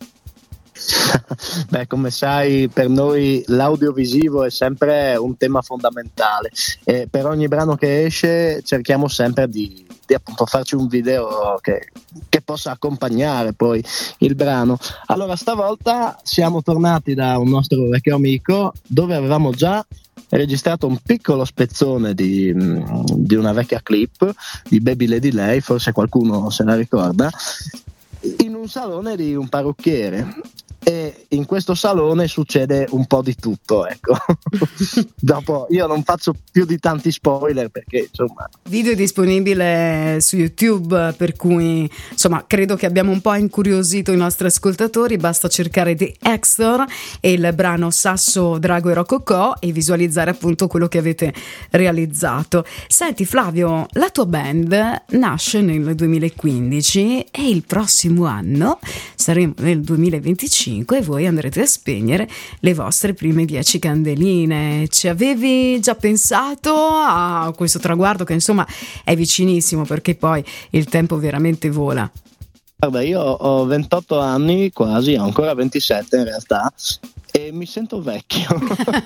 Beh, 1.70 1.86
come 1.86 2.10
sai, 2.10 2.68
per 2.68 2.88
noi 2.88 3.42
l'audiovisivo 3.46 4.44
è 4.44 4.50
sempre 4.50 5.16
un 5.16 5.36
tema 5.36 5.62
fondamentale 5.62 6.50
e 6.82 7.06
per 7.08 7.26
ogni 7.26 7.48
brano 7.48 7.76
che 7.76 8.04
esce 8.04 8.60
cerchiamo 8.62 9.06
sempre 9.06 9.48
di, 9.48 9.86
di 10.04 10.14
appunto 10.14 10.46
farci 10.46 10.74
un 10.74 10.88
video 10.88 11.58
che, 11.60 11.90
che, 12.28 12.42
possa 12.42 12.72
accompagnare 12.72 13.52
poi 13.52 13.82
il 14.18 14.34
brano. 14.34 14.76
Allora, 15.06 15.36
stavolta 15.36 16.18
siamo 16.22 16.60
tornati 16.60 17.14
da 17.14 17.38
un 17.38 17.48
nostro 17.48 17.88
vecchio 17.88 18.16
amico 18.16 18.72
dove 18.86 19.14
avevamo 19.14 19.52
già 19.52 19.84
registrato 20.36 20.86
un 20.86 20.98
piccolo 21.02 21.44
spezzone 21.44 22.14
di, 22.14 22.52
di 23.14 23.34
una 23.34 23.52
vecchia 23.52 23.80
clip 23.82 24.32
di 24.68 24.80
Baby 24.80 25.06
Lady 25.06 25.30
Lay, 25.30 25.60
forse 25.60 25.92
qualcuno 25.92 26.50
se 26.50 26.64
la 26.64 26.74
ricorda, 26.74 27.30
in 28.38 28.53
un 28.64 28.70
salone 28.70 29.14
di 29.14 29.34
un 29.34 29.46
parrucchiere 29.48 30.26
e 30.84 31.24
in 31.28 31.46
questo 31.46 31.74
salone 31.74 32.28
succede 32.28 32.86
un 32.90 33.06
po' 33.06 33.22
di 33.22 33.34
tutto 33.34 33.86
ecco. 33.86 34.16
Dopo 35.18 35.66
io 35.70 35.86
non 35.86 36.02
faccio 36.02 36.34
più 36.52 36.66
di 36.66 36.78
tanti 36.78 37.10
spoiler 37.10 37.70
perché 37.70 38.08
insomma 38.10 38.48
video 38.68 38.94
disponibile 38.94 40.18
su 40.20 40.36
youtube 40.36 41.14
per 41.16 41.34
cui 41.36 41.90
insomma 42.10 42.44
credo 42.46 42.76
che 42.76 42.84
abbiamo 42.84 43.12
un 43.12 43.22
po' 43.22 43.34
incuriosito 43.34 44.12
i 44.12 44.16
nostri 44.16 44.46
ascoltatori. 44.46 45.16
Basta 45.16 45.48
cercare 45.48 45.94
The 45.94 46.16
Extor 46.20 46.84
e 47.20 47.32
il 47.32 47.50
brano 47.54 47.90
Sasso 47.90 48.58
Drago 48.58 48.90
e 48.90 48.94
Rococò 48.94 49.54
e 49.58 49.72
visualizzare 49.72 50.30
appunto 50.30 50.66
quello 50.66 50.86
che 50.86 50.98
avete 50.98 51.32
realizzato. 51.70 52.64
Senti 52.88 53.24
Flavio 53.24 53.86
la 53.92 54.10
tua 54.10 54.26
band 54.26 55.02
nasce 55.08 55.62
nel 55.62 55.94
2015 55.94 57.26
e 57.30 57.48
il 57.48 57.64
prossimo 57.66 58.26
anno 58.26 58.53
saremo 59.14 59.54
nel 59.58 59.80
2025 59.80 60.62
5 60.64 60.98
e 60.98 61.02
voi 61.02 61.26
andrete 61.26 61.60
a 61.60 61.66
spegnere 61.66 62.28
le 62.60 62.74
vostre 62.74 63.12
prime 63.12 63.44
10 63.44 63.78
candeline. 63.78 64.88
Ci 64.88 65.08
avevi 65.08 65.80
già 65.80 65.94
pensato 65.94 66.74
a 66.74 67.52
questo 67.54 67.78
traguardo 67.78 68.24
che 68.24 68.32
insomma 68.32 68.66
è 69.04 69.14
vicinissimo 69.14 69.84
perché 69.84 70.14
poi 70.14 70.44
il 70.70 70.86
tempo 70.86 71.18
veramente 71.18 71.70
vola? 71.70 72.10
Guarda, 72.76 73.02
io 73.02 73.20
ho 73.20 73.64
28 73.64 74.18
anni 74.18 74.72
quasi, 74.72 75.14
ho 75.14 75.22
ancora 75.22 75.54
27 75.54 76.16
in 76.16 76.24
realtà 76.24 76.72
e 77.30 77.50
mi 77.52 77.66
sento 77.66 78.00
vecchio. 78.00 78.46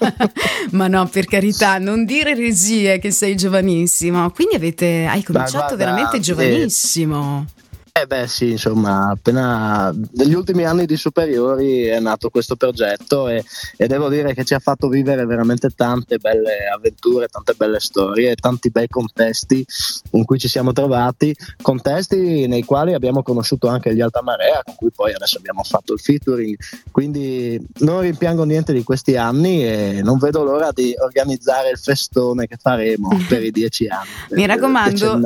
Ma 0.73 0.87
no, 0.87 1.07
per 1.07 1.27
carità, 1.27 1.79
non 1.79 2.05
dire 2.05 2.35
regie 2.35 2.99
che 2.99 3.11
sei 3.11 3.37
giovanissimo. 3.37 4.31
Quindi 4.31 4.55
avete, 4.55 5.07
hai 5.07 5.23
cominciato 5.23 5.75
guarda, 5.75 5.77
veramente 5.77 6.21
giovanissimo. 6.21 7.47
Eh, 7.49 7.58
eh 8.01 8.07
beh 8.07 8.27
sì, 8.27 8.51
insomma, 8.53 9.11
appena 9.11 9.93
negli 10.13 10.35
ultimi 10.35 10.65
anni 10.65 10.87
di 10.87 10.97
superiori 10.97 11.85
è 11.85 11.99
nato 11.99 12.31
questo 12.31 12.55
progetto 12.55 13.29
e, 13.29 13.45
e, 13.77 13.87
devo 13.87 14.09
dire 14.09 14.35
che 14.35 14.45
ci 14.45 14.55
ha 14.55 14.59
fatto 14.59 14.89
vivere 14.89 15.25
veramente 15.27 15.71
tante 15.71 16.19
belle 16.19 16.69
avventure, 16.73 17.27
tante 17.29 17.55
belle 17.55 17.81
storie, 17.81 18.37
tanti 18.37 18.71
bei 18.71 18.87
contesti 18.89 19.67
in 20.13 20.25
cui 20.25 20.39
ci 20.39 20.49
siamo 20.49 20.73
trovati, 20.73 21.35
contesti 21.61 22.47
nei 22.47 22.63
quali 22.65 22.95
abbiamo 22.95 23.23
conosciuto 23.23 23.69
anche 23.69 23.95
gli 23.95 24.01
Alta 24.01 24.23
Marea, 24.23 24.63
con 24.65 24.75
cui 24.77 24.91
poi 24.95 25.13
adesso 25.13 25.39
abbiamo 25.39 25.63
fatto 25.63 25.93
il 25.95 25.99
featuring, 25.99 26.57
quindi 26.93 27.61
non 27.79 28.01
rimpiango 28.01 28.45
niente 28.45 28.73
di 28.73 28.85
questi 28.85 29.17
anni 29.17 29.65
e 29.67 30.01
non 30.03 30.19
vedo 30.19 30.45
l'ora 30.45 30.71
di 30.73 30.95
organizzare 30.97 31.71
il 31.71 31.79
festone 31.79 32.47
che 32.47 32.57
faremo 32.61 33.09
per 33.29 33.43
i 33.43 33.51
dieci 33.51 33.87
anni. 33.87 34.09
Mi 34.31 34.47
raccomando, 34.47 35.19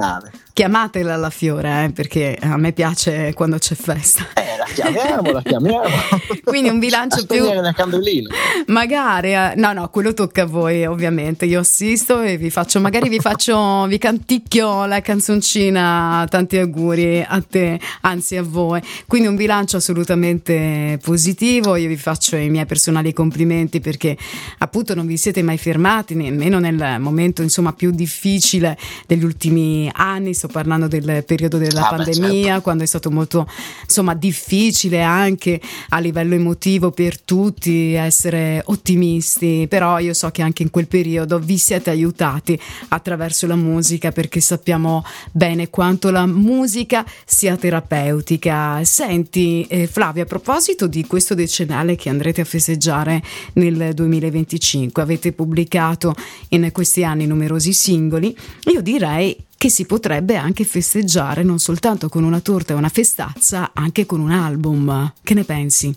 chiamatela 0.53 1.17
la 1.17 1.31
Fiore, 1.31 1.85
eh, 1.85 1.91
perché 1.91 2.37
a 2.41 2.57
me 2.57 2.73
piace 2.73 3.33
quando 3.35 3.59
c'è 3.59 3.75
festa. 3.75 4.27
Eh, 4.35 4.59
la 4.59 4.65
chiamiamo, 4.65 5.33
la 5.33 5.43
chiamiamo. 5.43 5.81
Quindi 6.45 6.69
un 6.69 6.79
bilancio 6.79 7.25
più... 7.25 7.45
le 7.45 7.73
candeline. 7.75 8.29
Magari, 8.67 9.33
eh, 9.33 9.55
no, 9.57 9.73
no, 9.73 9.89
quello 9.89 10.13
tocca 10.13 10.43
a 10.43 10.47
voi, 10.47 10.85
ovviamente. 10.85 11.47
Io 11.47 11.61
assisto 11.61 12.21
e 12.21 12.37
vi 12.37 12.51
faccio, 12.51 12.81
magari 12.81 13.09
vi 13.09 13.19
faccio, 13.19 13.87
vi 13.89 13.97
canticchio 13.99 14.85
la 14.85 15.01
canzoncina, 15.01 16.27
tanti 16.29 16.59
auguri 16.59 17.25
a 17.27 17.41
te, 17.41 17.81
anzi 18.03 18.37
a 18.37 18.43
voi. 18.43 18.81
Quindi 19.07 19.29
un 19.29 19.37
bilancio 19.37 19.79
assolutamente 19.79 20.99
positivo. 21.03 21.77
Io 21.77 21.89
vi 21.89 21.97
faccio 21.97 22.37
i 22.37 22.51
miei 22.51 22.67
personali 22.67 23.13
complimenti 23.13 23.81
perché 23.81 24.17
appunto 24.59 24.95
non 24.95 25.07
vi 25.07 25.17
siete 25.17 25.43
mai 25.43 25.57
fermati, 25.57 26.15
nemmeno 26.15 26.59
nel 26.59 26.97
momento 26.99 27.43
insomma 27.43 27.73
più 27.73 27.91
difficile 27.91 28.77
degli 29.07 29.25
ultimi 29.25 29.91
anni 29.95 30.35
sto 30.43 30.49
parlando 30.49 30.89
del 30.89 31.23
periodo 31.25 31.57
della 31.57 31.87
ah, 31.87 31.91
pandemia, 31.91 32.29
beh, 32.29 32.43
certo. 32.43 32.63
quando 32.63 32.83
è 32.83 32.87
stato 32.87 33.13
molto 33.13 33.49
insomma 33.83 34.15
difficile 34.15 35.01
anche 35.01 35.61
a 35.91 35.99
livello 36.01 36.35
emotivo 36.35 36.91
per 36.91 37.21
tutti 37.21 37.93
essere 37.93 38.61
ottimisti, 38.65 39.67
però 39.69 40.01
io 40.01 40.13
so 40.15 40.31
che 40.31 40.43
anche 40.43 40.65
in 40.65 40.71
quel 40.71 40.89
periodo 40.89 41.39
vi 41.39 41.59
siete 41.59 41.91
aiutati 41.91 42.59
attraverso 42.89 43.47
la 43.47 43.55
musica 43.55 44.11
perché 44.11 44.41
sappiamo 44.41 45.05
bene 45.31 45.71
quanto 45.71 46.11
la 46.11 46.27
musica 46.27 47.05
sia 47.25 47.57
terapeutica. 47.57 48.83
Senti 48.83 49.65
eh, 49.69 49.87
Flavia, 49.87 50.25
a 50.25 50.27
proposito 50.27 50.89
di 50.89 51.07
questo 51.07 51.35
decennale 51.35 51.95
che 51.95 52.09
andrete 52.09 52.41
a 52.41 52.45
festeggiare 52.45 53.23
nel 53.55 53.93
2025, 53.95 55.03
avete 55.03 55.31
pubblicato 55.33 56.15
in 56.49 56.69
questi 56.73 57.05
anni 57.05 57.27
numerosi 57.27 57.73
singoli, 57.73 58.37
io 58.73 58.81
direi 58.81 59.37
che 59.63 59.71
si 59.71 59.87
potrebbe 59.87 60.35
anche 60.35 60.65
festeggiare 60.65 61.45
non 61.45 61.61
soltanto 61.61 62.09
con 62.09 62.25
una 62.25 62.41
torta 62.41 62.73
e 62.73 62.77
una 62.77 62.89
festazza, 62.89 63.71
anche 63.73 64.07
con 64.07 64.19
un 64.19 64.33
album. 64.33 65.13
Che 65.23 65.35
ne 65.35 65.45
pensi? 65.45 65.97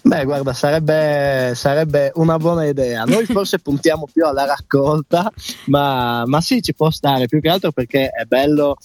Beh, 0.00 0.24
guarda, 0.24 0.52
sarebbe, 0.52 1.52
sarebbe, 1.54 2.10
una 2.16 2.38
buona 2.38 2.66
idea. 2.66 3.04
Noi 3.04 3.24
forse 3.30 3.60
puntiamo 3.60 4.08
più 4.12 4.26
alla 4.26 4.46
raccolta, 4.46 5.30
ma, 5.66 6.24
ma, 6.26 6.40
sì, 6.40 6.60
ci 6.60 6.74
può 6.74 6.90
stare 6.90 7.26
più 7.26 7.40
che 7.40 7.50
altro 7.50 7.70
perché 7.70 8.08
è 8.08 8.24
bello 8.24 8.78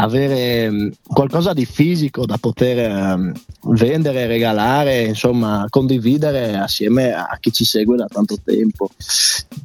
avere 0.00 0.70
mm, 0.70 0.88
qualcosa 1.06 1.52
di 1.52 1.64
fisico 1.64 2.24
da 2.24 2.36
poter 2.38 2.90
um, 2.90 3.32
vendere, 3.76 4.26
regalare, 4.26 5.02
insomma, 5.02 5.66
condividere 5.68 6.56
assieme 6.56 7.12
a 7.12 7.36
chi 7.40 7.52
ci 7.52 7.64
segue 7.64 7.96
da 7.96 8.06
tanto 8.06 8.36
tempo. 8.44 8.90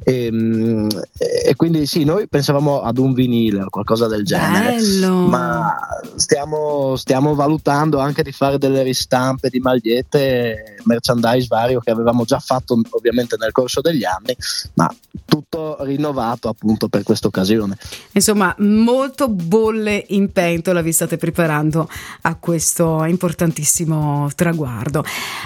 E, 0.02 0.28
um, 0.32 0.88
e 1.18 1.54
quindi 1.54 1.86
sì, 1.86 2.04
noi 2.04 2.26
pensavamo 2.26 2.82
ad 2.82 2.98
un 2.98 3.12
vinile 3.12 3.62
o 3.62 3.70
qualcosa 3.70 4.08
del 4.08 4.24
genere, 4.24 4.74
Bello. 4.74 5.28
ma 5.28 5.76
stiamo, 6.16 6.96
stiamo 6.96 7.34
valutando 7.34 7.98
anche 7.98 8.22
di 8.22 8.32
fare 8.32 8.58
delle 8.58 8.82
ristampe 8.82 9.48
di 9.50 9.60
magliette, 9.60 10.76
merchandise 10.84 11.46
vario 11.48 11.78
che 11.78 11.92
avevamo 11.92 12.24
già 12.24 12.40
fatto 12.40 12.80
ovviamente 12.90 13.36
nel 13.38 13.52
corso 13.52 13.80
degli 13.80 14.04
anni, 14.04 14.36
ma 14.74 14.92
tutto 15.24 15.76
rinnovato 15.80 16.48
appunto 16.48 16.88
per 16.88 17.04
questa 17.04 17.28
occasione. 17.28 17.76
Insomma, 18.12 18.54
molto 18.58 19.28
bolle 19.28 20.04
in 20.08 20.23
pentola 20.32 20.82
vi 20.82 20.92
state 20.92 21.16
preparando 21.16 21.88
a 22.22 22.34
questo 22.36 23.04
importantissimo 23.04 24.30
traguardo. 24.34 25.04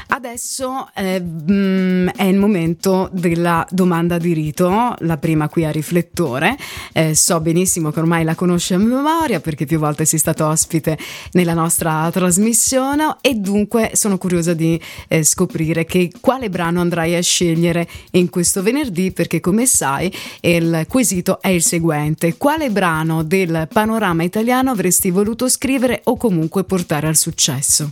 Adesso 0.09 0.91
eh, 0.95 1.21
mh, 1.21 2.11
è 2.17 2.25
il 2.25 2.37
momento 2.37 3.09
della 3.13 3.67
domanda 3.71 4.19
di 4.19 4.33
rito, 4.33 4.95
la 4.99 5.17
prima 5.19 5.49
qui 5.49 5.65
a 5.65 5.71
riflettore. 5.71 6.57
Eh, 6.93 7.15
so 7.15 7.41
benissimo 7.41 7.91
che 7.91 8.01
ormai 8.01 8.25
la 8.25 8.35
conosce 8.35 8.75
a 8.75 8.79
memoria 8.79 9.41
perché 9.41 9.67
più 9.67 9.79
volte 9.79 10.05
sei 10.05 10.19
stato 10.19 10.47
ospite 10.47 10.99
nella 11.33 11.55
nostra 11.55 12.11
trasmissione 12.11 13.17
e 13.21 13.35
dunque 13.35 13.91
sono 13.95 14.19
curiosa 14.19 14.55
di 14.55 14.81
eh, 15.09 15.23
scoprire 15.23 15.85
che 15.85 16.11
quale 16.21 16.49
brano 16.49 16.81
andrai 16.81 17.15
a 17.15 17.23
scegliere 17.23 17.89
in 18.13 18.29
questo 18.31 18.63
venerdì 18.63 19.13
perché 19.13 19.41
come 19.41 19.67
sai 19.67 20.13
il 20.41 20.87
quesito 20.89 21.41
è 21.41 21.49
il 21.49 21.63
seguente. 21.63 22.37
Quale 22.37 22.71
brano 22.71 23.23
del 23.23 23.69
panorama 23.73 24.23
italiano 24.23 24.68
avresti 24.69 25.11
voluto 25.11 25.49
scrivere 25.49 26.01
o 26.05 26.17
comunque 26.17 26.65
portare 26.65 27.07
al 27.07 27.17
successo? 27.17 27.91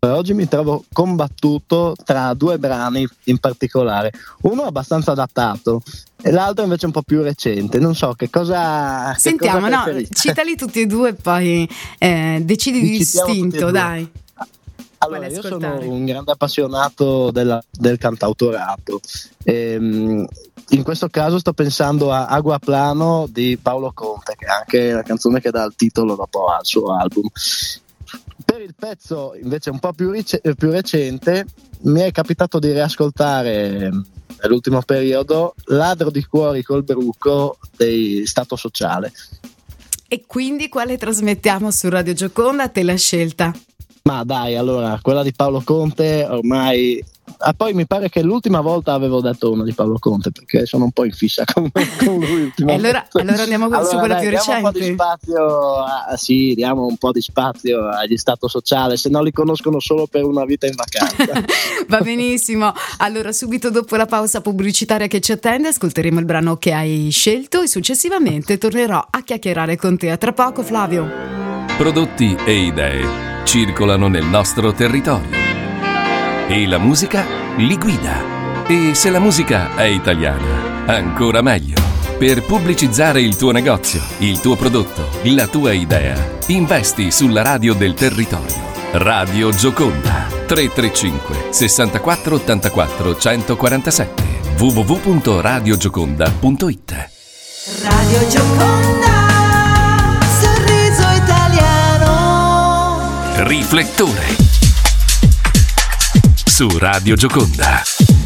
Oggi 0.00 0.34
mi 0.34 0.46
trovo 0.46 0.84
combattuto 0.92 1.96
tra 2.04 2.34
due 2.34 2.58
brani 2.58 3.08
in 3.24 3.38
particolare, 3.38 4.12
uno 4.42 4.64
abbastanza 4.64 5.14
datato 5.14 5.82
e 6.22 6.30
l'altro 6.30 6.64
invece 6.64 6.86
un 6.86 6.92
po' 6.92 7.02
più 7.02 7.22
recente. 7.22 7.78
Non 7.78 7.94
so 7.94 8.12
che 8.12 8.30
cosa. 8.30 9.14
Sentiamo, 9.16 9.66
che 9.66 9.72
cosa 9.72 9.92
no, 9.92 10.02
citali 10.10 10.56
tutti 10.56 10.80
e 10.80 10.86
due 10.86 11.10
e 11.10 11.14
poi 11.14 11.68
eh, 11.98 12.40
decidi 12.42 12.80
di 12.82 12.98
distinto, 12.98 13.70
dai. 13.70 14.10
Allora, 15.04 15.26
io 15.26 15.42
sono 15.42 15.78
un 15.80 16.04
grande 16.04 16.32
appassionato 16.32 17.30
della, 17.30 17.62
del 17.70 17.98
cantautorato. 17.98 19.00
Ehm, 19.44 20.26
in 20.70 20.82
questo 20.82 21.08
caso 21.08 21.38
sto 21.38 21.52
pensando 21.52 22.10
a 22.10 22.26
Agua 22.26 22.58
Plano 22.58 23.26
di 23.30 23.58
Paolo 23.60 23.92
Conte, 23.92 24.34
che 24.36 24.46
è 24.46 24.50
anche 24.50 24.92
la 24.92 25.02
canzone 25.02 25.40
che 25.40 25.50
dà 25.50 25.64
il 25.64 25.74
titolo 25.76 26.14
dopo 26.14 26.46
al 26.46 26.64
suo 26.64 26.94
album. 26.94 27.28
Per 28.44 28.60
il 28.60 28.74
pezzo 28.78 29.34
invece 29.40 29.70
un 29.70 29.78
po' 29.78 29.92
più, 29.92 30.10
rice- 30.10 30.40
più 30.56 30.70
recente 30.70 31.46
mi 31.82 32.00
è 32.00 32.10
capitato 32.12 32.58
di 32.58 32.72
riascoltare 32.72 33.90
nell'ultimo 34.40 34.80
periodo 34.82 35.54
Ladro 35.66 36.10
di 36.10 36.24
cuori 36.24 36.62
col 36.62 36.82
bruco 36.82 37.58
di 37.76 38.24
Stato 38.26 38.56
Sociale. 38.56 39.12
E 40.08 40.24
quindi 40.26 40.68
quale 40.68 40.96
trasmettiamo 40.96 41.70
su 41.70 41.88
Radio 41.88 42.12
Gioconda? 42.12 42.68
Te 42.68 42.82
la 42.82 42.96
scelta. 42.96 43.52
Ma 44.04 44.22
dai, 44.24 44.56
allora, 44.56 44.98
quella 45.00 45.22
di 45.22 45.32
Paolo 45.32 45.62
Conte 45.64 46.26
ormai 46.28 47.02
Ah, 47.38 47.52
poi 47.54 47.72
mi 47.72 47.86
pare 47.86 48.08
che 48.10 48.22
l'ultima 48.22 48.60
volta 48.60 48.92
avevo 48.92 49.20
detto 49.20 49.50
una 49.50 49.64
di 49.64 49.72
Paolo 49.72 49.98
Conte 49.98 50.30
perché 50.30 50.66
sono 50.66 50.84
un 50.84 50.92
po' 50.92 51.04
in 51.04 51.12
fissa 51.12 51.44
con, 51.52 51.70
con 51.72 52.18
lui. 52.18 52.52
allora, 52.66 53.06
allora, 53.12 53.42
andiamo 53.42 53.64
allora, 53.64 53.84
su 53.84 53.96
quella 53.96 54.14
dai, 54.14 54.22
più 54.22 54.30
recente. 54.30 54.66
Un 54.66 54.72
po' 54.72 54.78
di 54.78 54.92
spazio, 54.92 55.74
a, 55.82 56.16
sì, 56.16 56.52
diamo 56.54 56.86
un 56.86 56.96
po' 56.96 57.12
di 57.12 57.20
spazio 57.20 57.88
agli 57.88 58.16
Stato 58.16 58.46
Sociale, 58.46 58.96
se 58.96 59.08
no 59.08 59.22
li 59.22 59.32
conoscono 59.32 59.80
solo 59.80 60.06
per 60.06 60.24
una 60.24 60.44
vita 60.44 60.66
in 60.66 60.74
vacanza. 60.74 61.42
Va 61.88 62.00
benissimo. 62.00 62.72
Allora, 62.98 63.32
subito 63.32 63.70
dopo 63.70 63.96
la 63.96 64.06
pausa 64.06 64.40
pubblicitaria 64.40 65.06
che 65.06 65.20
ci 65.20 65.32
attende, 65.32 65.68
ascolteremo 65.68 66.18
il 66.18 66.26
brano 66.26 66.56
che 66.56 66.72
hai 66.72 67.08
scelto 67.10 67.62
e 67.62 67.66
successivamente 67.66 68.58
tornerò 68.58 69.04
a 69.10 69.22
chiacchierare 69.22 69.76
con 69.76 69.96
te. 69.96 70.10
A 70.10 70.16
tra 70.16 70.32
poco, 70.32 70.62
Flavio. 70.62 71.53
Prodotti 71.76 72.36
e 72.44 72.66
idee 72.66 73.44
circolano 73.44 74.06
nel 74.06 74.24
nostro 74.24 74.72
territorio 74.72 75.36
E 76.48 76.68
la 76.68 76.78
musica 76.78 77.26
li 77.56 77.76
guida. 77.76 78.22
E 78.66 78.94
se 78.94 79.10
la 79.10 79.18
musica 79.18 79.74
è 79.74 79.82
italiana, 79.82 80.86
ancora 80.86 81.42
meglio. 81.42 81.74
Per 82.16 82.44
pubblicizzare 82.44 83.20
il 83.20 83.34
tuo 83.36 83.50
negozio, 83.50 84.00
il 84.18 84.38
tuo 84.40 84.54
prodotto, 84.54 85.08
la 85.24 85.48
tua 85.48 85.72
idea, 85.72 86.16
investi 86.46 87.10
sulla 87.10 87.42
radio 87.42 87.74
del 87.74 87.94
territorio. 87.94 88.70
Radio 88.92 89.50
Gioconda 89.50 90.26
335 90.46 91.48
64 91.50 92.36
84 92.36 93.18
147 93.18 94.22
www.radiogioconda.it 94.58 97.10
Radio 97.82 98.28
Gioconda, 98.28 98.83
Riflettore 103.46 104.36
su 106.46 106.66
Radio 106.78 107.14
Gioconda. 107.14 107.82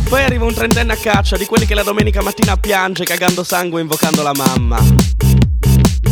Poi 0.09 0.23
arriva 0.23 0.45
un 0.45 0.55
trentenne 0.55 0.93
a 0.93 0.97
caccia 0.97 1.37
di 1.37 1.45
quelli 1.45 1.67
che 1.67 1.75
la 1.75 1.83
domenica 1.83 2.23
mattina 2.23 2.57
piange 2.57 3.03
cagando 3.03 3.43
sangue 3.43 3.81
invocando 3.81 4.23
la 4.23 4.31
mamma. 4.33 4.79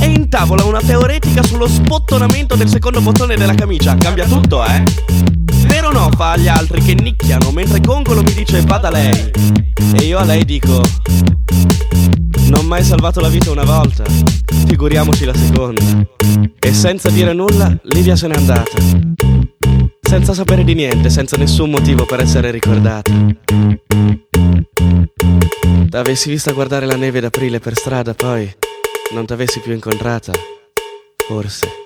E 0.01 0.07
intavola 0.07 0.65
una 0.65 0.81
teoretica 0.81 1.45
sullo 1.45 1.69
spottonamento 1.69 2.57
del 2.57 2.69
secondo 2.69 3.01
bottone 3.01 3.37
della 3.37 3.55
camicia. 3.55 3.95
Cambia 3.95 4.27
tutto, 4.27 4.65
eh? 4.65 4.83
Vero 5.69 5.93
no? 5.93 6.11
Fa 6.17 6.33
agli 6.33 6.49
altri 6.49 6.83
che 6.83 6.95
nicchiano 6.95 7.53
mentre 7.53 7.79
Gongolo 7.79 8.23
mi 8.23 8.33
dice 8.33 8.61
vada 8.63 8.91
lei. 8.91 9.31
E 9.95 10.03
io 10.05 10.19
a 10.19 10.25
lei 10.25 10.45
dico. 10.45 10.83
Non 12.49 12.67
mai 12.67 12.83
salvato 12.83 13.21
la 13.21 13.29
vita 13.29 13.53
una 13.53 13.65
volta. 13.65 14.03
Figuriamoci 14.67 15.25
la 15.25 15.35
seconda. 15.35 15.83
E 16.59 16.73
senza 16.73 17.11
dire 17.11 17.33
nulla, 17.33 17.77
Livia 17.85 18.17
se 18.17 18.27
n'è 18.27 18.35
andata. 18.35 18.77
Senza 20.01 20.35
sapere 20.35 20.65
di 20.65 20.75
niente, 20.75 21.11
senza 21.11 21.37
nessun 21.37 21.71
motivo 21.71 22.05
per 22.05 22.21
essere 22.21 22.51
ricordata. 22.51 23.11
T'avessi 25.89 26.29
vista 26.29 26.53
guardare 26.53 26.87
la 26.87 26.97
neve 26.97 27.21
d'aprile 27.21 27.59
per 27.59 27.77
strada, 27.77 28.15
poi 28.15 28.53
non 29.13 29.25
t'avessi 29.25 29.61
più 29.61 29.73
incontrata, 29.73 30.33
forse 31.27 31.86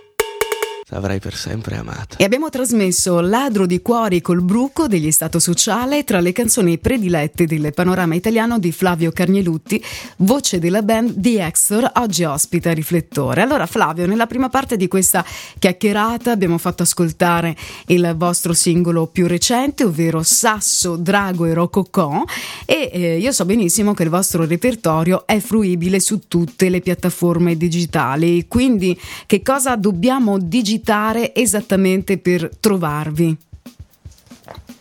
t'avrei 0.91 1.21
per 1.21 1.37
sempre 1.37 1.77
amata. 1.77 2.17
E 2.17 2.25
abbiamo 2.25 2.51
trasmesso 2.51 3.21
Ladro 3.21 3.65
di 3.65 3.81
cuori 3.81 4.21
col 4.21 4.43
bruco 4.43 4.89
degli 4.89 5.13
Stato 5.13 5.39
Sociale 5.39 6.03
tra 6.03 6.19
le 6.19 6.33
canzoni 6.33 6.79
predilette 6.79 7.47
del 7.47 7.73
panorama 7.73 8.17
italiano 8.17 8.59
di 8.59 8.73
Flavio 8.73 9.13
Carnielutti, 9.13 9.81
voce 10.17 10.59
della 10.59 10.83
band 10.83 11.15
The 11.21 11.47
Exor, 11.47 11.93
oggi 11.95 12.25
ospita 12.25 12.73
Riflettore. 12.73 13.43
Allora 13.43 13.67
Flavio, 13.67 14.07
nella 14.07 14.27
prima 14.27 14.49
parte 14.49 14.77
di 14.77 14.89
questa 14.89 15.25
chiacchierata 15.61 16.33
abbiamo 16.33 16.59
fatto 16.59 16.83
ascoltare 16.83 17.57
il 17.87 18.13
vostro 18.17 18.53
singolo 18.53 19.07
più 19.07 19.29
recente, 19.29 19.85
ovvero 19.85 20.25
Sasso, 20.25 20.97
Drago 20.97 21.45
e 21.45 21.55
Rococò 21.55 22.25
e 22.67 22.91
eh, 22.93 23.19
io 23.19 23.31
so 23.31 23.45
benissimo 23.45 23.95
che 23.95 24.03
il 24.03 24.09
vostro 24.09 24.45
repertorio 24.45 25.25
è 25.25 25.39
fruibile 25.39 26.01
su 26.01 26.27
tutte 26.27 26.69
le 26.69 26.81
piattaforme 26.81 27.57
digitali, 27.57 28.49
quindi 28.49 28.99
che 29.27 29.41
cosa 29.43 29.77
dobbiamo 29.77 30.37
digitare 30.81 31.35
esattamente 31.35 32.19
per 32.19 32.51
trovarvi? 32.59 33.37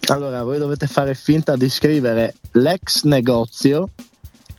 Allora, 0.07 0.43
voi 0.43 0.57
dovete 0.57 0.87
fare 0.87 1.13
finta 1.13 1.55
di 1.55 1.69
scrivere 1.69 2.35
l'ex 2.53 3.03
negozio, 3.03 3.89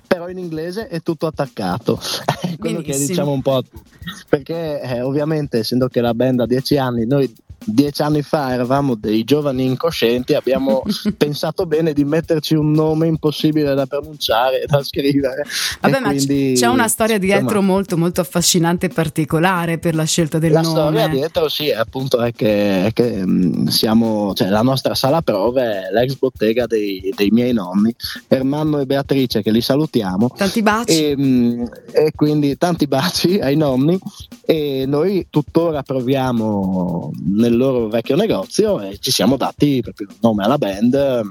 però 0.06 0.28
in 0.28 0.38
inglese 0.38 0.86
è 0.88 1.00
tutto 1.00 1.26
attaccato. 1.26 1.98
È 2.40 2.56
quello 2.60 2.82
che 2.82 2.96
diciamo 2.96 3.32
un 3.32 3.42
po' 3.42 3.56
a 3.56 3.62
tutti. 3.62 3.88
Perché 4.28 4.80
eh, 4.80 5.00
ovviamente, 5.00 5.58
essendo 5.58 5.88
che 5.88 6.00
la 6.00 6.14
band 6.14 6.40
ha 6.40 6.46
dieci 6.46 6.76
anni, 6.76 7.06
noi 7.06 7.32
dieci 7.64 8.02
anni 8.02 8.22
fa 8.22 8.52
eravamo 8.52 8.94
dei 8.94 9.24
giovani 9.24 9.64
incoscienti, 9.64 10.34
abbiamo 10.34 10.82
pensato 11.16 11.66
bene 11.66 11.92
di 11.92 12.04
metterci 12.04 12.54
un 12.54 12.70
nome 12.70 13.06
impossibile 13.06 13.74
da 13.74 13.86
pronunciare 13.86 14.62
e 14.62 14.66
da 14.66 14.82
scrivere. 14.82 15.44
Vabbè, 15.80 15.96
E 15.96 16.00
ma 16.00 16.08
quindi, 16.08 16.52
c'è 16.56 16.66
una 16.66 16.88
storia 16.88 17.18
dietro 17.18 17.44
insomma, 17.58 17.66
molto 17.72 17.96
molto 17.96 18.20
affascinante 18.20 18.86
e 18.86 18.88
particolare 18.88 19.78
per 19.78 19.94
la 19.94 20.04
scelta 20.04 20.38
del 20.38 20.52
la 20.52 20.60
nome. 20.60 20.74
storia 20.78 21.08
dietro 21.08 21.48
sì, 21.48 21.70
appunto 21.70 22.20
è 22.20 22.32
che, 22.32 22.86
è 22.86 22.92
che, 22.92 23.24
mh, 23.24 23.66
siamo, 23.66 24.32
cioè, 24.34 24.48
la 24.48 24.62
nostra 24.62 24.94
sala 24.94 25.22
prove 25.22 25.62
è 25.62 25.92
l'ex 25.92 26.16
bottega 26.18 26.66
dei, 26.66 27.12
dei 27.14 27.30
miei 27.30 27.52
nonni, 27.52 27.94
Ermanno 28.28 28.78
e 28.80 28.86
Beatrice, 28.86 29.42
che 29.42 29.50
li 29.50 29.60
salutiamo. 29.60 30.30
Tanti 30.36 30.62
baci. 30.62 31.04
E, 31.10 31.16
mh, 31.16 31.68
e 31.92 32.12
quindi 32.14 32.56
tanti 32.56 32.86
baci 32.86 33.38
ai 33.38 33.56
nonni 33.56 33.98
e 34.44 34.84
noi 34.86 35.26
tuttora 35.30 35.82
proviamo 35.82 37.10
nel 37.34 37.56
loro 37.60 37.88
vecchio 37.88 38.16
negozio 38.16 38.80
e 38.80 38.98
ci 38.98 39.10
siamo 39.10 39.36
dati 39.36 39.80
proprio 39.82 40.08
il 40.08 40.16
nome 40.20 40.44
alla 40.44 40.58
band 40.58 41.22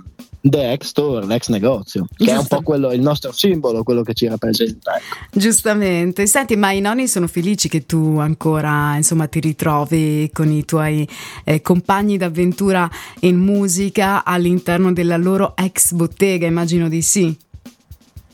The 0.42 0.72
Ex 0.72 0.88
Store, 0.88 1.26
l'ex 1.26 1.50
negozio, 1.50 2.08
che 2.16 2.32
è 2.32 2.38
un 2.38 2.48
po' 2.48 2.62
quello, 2.62 2.94
il 2.94 3.02
nostro 3.02 3.32
simbolo, 3.34 3.84
quello 3.84 4.04
che 4.04 4.14
ci 4.14 4.28
rappresenta. 4.28 4.96
ecco. 4.96 5.38
Giustamente. 5.38 6.28
Senti, 6.28 6.56
ma 6.56 6.72
i 6.72 6.80
nonni 6.80 7.08
sono 7.08 7.28
felici 7.28 7.68
che 7.68 7.86
tu 7.86 8.18
ancora, 8.20 8.96
insomma, 8.96 9.28
ti 9.28 9.42
ritrovi 9.42 10.30
con 10.32 10.50
i 10.50 10.64
tuoi 10.64 11.08
eh, 11.44 11.62
compagni 11.62 12.18
d'avventura 12.18 12.90
in 13.22 13.38
musica 13.38 14.24
all'interno 14.24 14.94
della 14.94 15.18
loro 15.18 15.56
ex 15.58 15.92
bottega, 15.92 16.48
immagino 16.48 16.88
di 16.88 17.02
sì. 17.02 17.38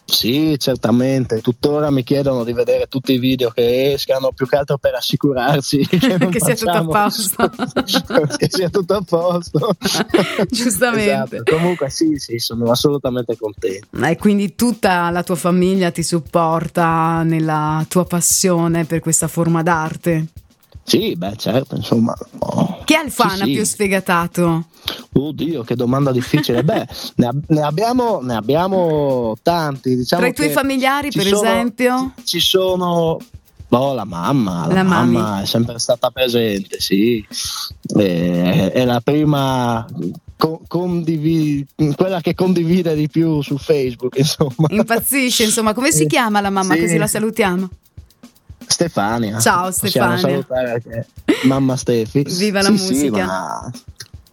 Sì, 0.07 0.55
certamente. 0.59 1.41
Tuttora 1.41 1.89
mi 1.89 2.03
chiedono 2.03 2.43
di 2.43 2.53
vedere 2.53 2.85
tutti 2.87 3.13
i 3.13 3.17
video 3.17 3.49
che 3.49 3.93
escano, 3.93 4.31
più 4.33 4.47
che 4.47 4.55
altro 4.55 4.77
per 4.77 4.93
assicurarsi 4.93 5.79
che, 5.89 5.97
Che 5.97 6.39
sia 6.39 6.55
tutto 6.55 6.71
a 6.71 7.09
facciamo- 7.09 8.27
che 8.37 8.47
sia 8.49 8.69
tutto 8.69 8.93
a 8.93 9.01
posto. 9.01 9.75
Giustamente. 10.49 11.37
Esatto. 11.37 11.55
Comunque, 11.55 11.89
sì, 11.89 12.17
sì, 12.17 12.37
sono 12.37 12.69
assolutamente 12.69 13.35
contento. 13.35 13.87
E 14.05 14.15
quindi 14.17 14.53
tutta 14.55 15.09
la 15.09 15.23
tua 15.23 15.35
famiglia 15.35 15.89
ti 15.91 16.03
supporta 16.03 17.23
nella 17.23 17.83
tua 17.89 18.05
passione 18.05 18.85
per 18.85 18.99
questa 18.99 19.27
forma 19.27 19.63
d'arte. 19.63 20.25
Sì, 20.83 21.15
beh, 21.15 21.35
certo, 21.35 21.75
insomma. 21.75 22.15
oh. 22.39 22.83
Chi 22.85 22.93
è 22.93 23.03
il 23.03 23.09
fan 23.11 23.37
Sì, 23.37 23.43
sì. 23.43 23.51
più 23.53 23.63
sfegatato? 23.65 24.65
Oddio, 25.17 25.63
che 25.63 25.75
domanda 25.75 26.11
difficile. 26.11 26.63
Beh, 26.63 26.87
ne, 27.15 27.25
ab- 27.27 27.43
ne 27.47 27.61
abbiamo, 27.61 28.19
ne 28.21 28.35
abbiamo 28.35 29.35
tanti. 29.41 29.95
Diciamo 29.95 30.21
Tra 30.21 30.29
i 30.31 30.33
tuoi 30.35 30.49
familiari, 30.49 31.09
per 31.11 31.25
sono- 31.25 31.41
esempio? 31.49 32.13
Ci 32.23 32.39
sono. 32.39 33.17
Oh, 33.69 33.93
la 33.93 34.03
mamma, 34.05 34.67
la, 34.67 34.73
La 34.75 34.83
mamma 34.83 35.19
mamma. 35.21 35.41
è 35.41 35.45
sempre 35.45 35.79
stata 35.79 36.09
presente, 36.09 36.79
sì. 36.79 37.25
Eh, 37.97 38.71
è 38.71 38.85
la 38.85 39.01
prima 39.01 39.85
co- 40.37 40.61
condivi- 40.67 41.65
quella 41.95 42.21
che 42.21 42.35
condivide 42.35 42.93
di 42.95 43.09
più 43.09 43.41
su 43.41 43.57
Facebook, 43.57 44.15
insomma. 44.19 44.67
Impazzisce, 44.69 45.43
insomma, 45.43 45.73
come 45.73 45.91
si 45.91 45.99
Sì. 45.99 46.07
chiama 46.07 46.39
la 46.41 46.49
mamma? 46.49 46.75
Sì. 46.75 46.81
Così 46.81 46.97
la 46.97 47.07
salutiamo. 47.07 47.69
Stefania. 48.67 49.39
Ciao, 49.39 49.69
Possiamo 49.69 50.15
Stefania. 50.17 50.17
salutare 50.19 50.71
anche 50.71 51.07
mamma 51.43 51.75
Stefi. 51.75 52.23
Viva 52.27 52.61
la 52.61 52.69
Sì, 52.69 52.77
sì, 52.77 52.93
musica. 52.93 53.25
ma- 53.25 53.71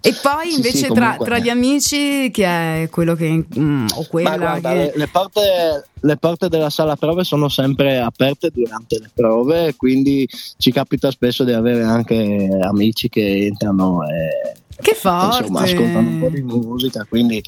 E 0.05 0.15
poi 0.21 0.51
Sì, 0.51 0.57
invece 0.57 0.87
sì, 0.87 0.93
tra, 0.93 1.17
tra 1.17 1.39
gli 1.39 1.49
amici, 1.49 2.29
chi 2.33 2.43
è 2.43 2.89
quello 2.91 3.15
che... 3.15 3.47
mm, 3.57 3.87
o 3.95 4.07
quella 4.09 4.31
Ma 4.31 4.37
guarda, 4.37 4.71
che... 4.71 4.77
le, 4.77 4.93
le 4.97 5.07
porte, 5.07 5.85
le 6.01 6.17
porte 6.17 6.49
della 6.49 6.71
sala 6.71 6.97
prove 6.97 7.23
sono 7.23 7.49
sempre 7.49 8.01
aperte 8.01 8.51
durante 8.53 8.99
le 8.99 9.11
prove, 9.15 9.77
quindi 9.77 10.29
ci 10.59 10.73
capita 10.73 11.13
spesso 11.13 11.45
di 11.45 11.53
avere 11.53 11.85
anche 11.85 12.49
amici 12.63 13.09
che 13.09 13.47
entrano 13.47 14.03
e 14.09 14.62
Che 14.81 14.95
forte! 14.95 15.39
insomma, 15.43 15.61
ascoltano 15.63 16.09
un 16.09 16.19
po' 16.19 16.29
di 16.29 16.43
musica, 16.43 17.07
quindi, 17.09 17.43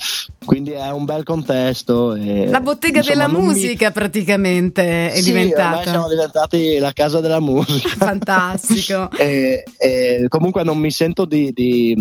quindi 0.44 0.70
è 0.72 0.90
un 0.90 1.04
bel 1.04 1.22
contesto. 1.24 2.14
e, 2.14 2.46
La 2.48 2.60
bottega 2.60 2.98
insomma, 2.98 3.14
della 3.16 3.26
non 3.32 3.40
mi- 3.42 3.48
musica 3.52 3.90
praticamente 3.90 5.10
è 5.10 5.16
Sì, 5.20 5.30
ormai 5.30 5.42
diventata. 5.44 5.90
siamo 5.90 6.08
diventati 6.08 6.78
la 6.78 6.92
casa 6.92 7.20
della 7.20 7.40
musica. 7.40 7.88
Fantastico. 7.96 9.10
e, 9.18 9.64
e 9.78 10.26
comunque 10.28 10.62
non 10.62 10.78
mi 10.78 10.90
sento 10.90 11.24
di, 11.24 11.52
di, 11.52 11.96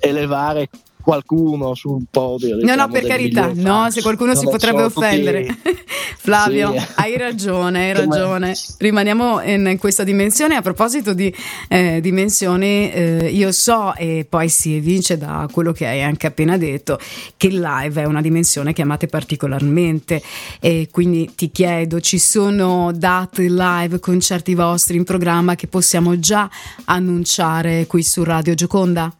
elevare 0.00 0.68
qualcuno 1.08 1.74
sul 1.74 2.04
podio. 2.10 2.56
No, 2.56 2.60
diciamo, 2.60 2.82
no, 2.82 2.88
per 2.88 3.00
del 3.00 3.10
carità, 3.10 3.46
miglior 3.46 3.64
no, 3.64 3.90
se 3.90 4.02
qualcuno 4.02 4.34
si 4.34 4.44
potrebbe 4.44 4.82
offendere. 4.82 5.46
Flavio, 6.18 6.72
Sì. 6.78 6.86
hai 6.96 7.16
ragione, 7.16 7.88
hai 7.88 7.94
Come- 7.94 8.14
ragione. 8.18 8.54
Rimaniamo 8.76 9.40
in 9.40 9.76
questa 9.78 10.04
dimensione. 10.04 10.56
A 10.56 10.60
proposito 10.60 11.14
di 11.14 11.34
eh, 11.68 12.00
dimensioni, 12.02 12.92
eh, 12.92 13.30
io 13.32 13.52
so, 13.52 13.94
e 13.94 14.26
poi 14.28 14.50
si 14.50 14.76
evince 14.76 15.16
da 15.16 15.48
quello 15.50 15.72
che 15.72 15.86
hai 15.86 16.02
anche 16.02 16.26
appena 16.26 16.58
detto, 16.58 16.98
che 17.38 17.46
il 17.46 17.58
live 17.58 18.02
è 18.02 18.04
una 18.04 18.20
dimensione 18.20 18.74
che 18.74 18.82
amate 18.82 19.06
particolarmente. 19.06 20.20
E 20.60 20.88
quindi 20.90 21.30
ti 21.34 21.50
chiedo, 21.50 22.00
ci 22.00 22.18
sono 22.18 22.92
date 22.94 23.48
live, 23.48 23.98
concerti 23.98 24.54
vostri 24.54 24.98
in 24.98 25.04
programma 25.04 25.54
che 25.54 25.68
possiamo 25.68 26.18
già 26.18 26.50
annunciare 26.84 27.86
qui 27.86 28.02
su 28.02 28.22
Radio 28.24 28.52
Gioconda? 28.52 29.10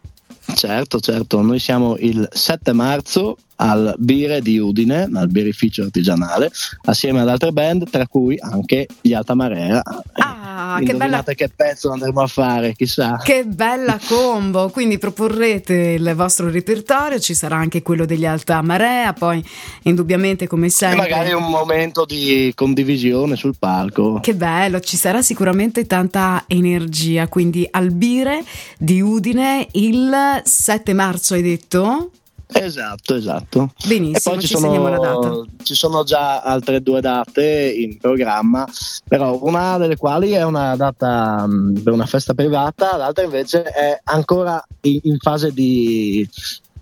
Certo, 0.55 0.99
certo, 0.99 1.41
noi 1.41 1.59
siamo 1.59 1.95
il 1.97 2.27
7 2.31 2.73
marzo 2.73 3.37
al 3.61 3.93
Bire 3.97 4.41
di 4.41 4.57
Udine, 4.57 5.09
al 5.13 5.27
birrificio 5.27 5.83
artigianale, 5.83 6.51
assieme 6.83 7.21
ad 7.21 7.29
altre 7.29 7.51
band, 7.51 7.89
tra 7.89 8.07
cui 8.07 8.37
anche 8.39 8.87
gli 9.01 9.13
Alta 9.13 9.35
Marea. 9.35 9.81
Ah, 10.13 10.79
che 10.83 10.93
bella 10.93 11.23
che 11.23 11.49
pezzo 11.53 11.91
andremo 11.91 12.21
a 12.21 12.27
fare, 12.27 12.73
chissà. 12.73 13.17
Che 13.17 13.45
bella 13.45 13.99
combo! 14.07 14.69
Quindi 14.69 14.97
proporrete 14.97 15.73
il 15.73 16.13
vostro 16.15 16.49
repertorio, 16.49 17.19
ci 17.19 17.33
sarà 17.33 17.55
anche 17.57 17.81
quello 17.81 18.05
degli 18.05 18.25
Alta 18.25 18.61
Marea, 18.61 19.13
poi 19.13 19.43
indubbiamente 19.83 20.47
come 20.47 20.67
E 20.67 20.69
sempre. 20.69 20.97
magari 20.97 21.33
un 21.33 21.49
momento 21.49 22.05
di 22.05 22.51
condivisione 22.55 23.35
sul 23.35 23.55
palco. 23.59 24.19
Che 24.21 24.35
bello, 24.35 24.79
ci 24.79 24.95
sarà 24.95 25.21
sicuramente 25.21 25.85
tanta 25.85 26.45
energia, 26.47 27.27
quindi 27.27 27.67
Albire 27.69 28.43
di 28.77 29.01
Udine 29.01 29.67
il 29.73 30.41
7 30.43 30.93
marzo 30.93 31.33
hai 31.33 31.41
detto? 31.41 32.11
Esatto, 32.51 33.13
esatto. 33.13 33.73
E 33.83 33.87
Benissimo, 33.87 34.35
poi 34.35 34.41
ci 34.41 34.47
ci 34.47 34.57
sono, 34.57 35.45
ci 35.61 35.75
sono 35.75 36.03
già 36.03 36.41
altre 36.41 36.81
due 36.81 36.99
date 36.99 37.71
in 37.75 37.97
programma, 37.97 38.67
però 39.07 39.37
una 39.43 39.77
delle 39.77 39.97
quali 39.97 40.31
è 40.31 40.43
una 40.43 40.75
data 40.75 41.45
mh, 41.45 41.81
per 41.83 41.93
una 41.93 42.07
festa 42.07 42.33
privata, 42.33 42.97
l'altra 42.97 43.23
invece 43.23 43.63
è 43.63 43.99
ancora 44.03 44.63
in, 44.81 44.99
in 45.03 45.17
fase 45.19 45.51
di 45.51 46.27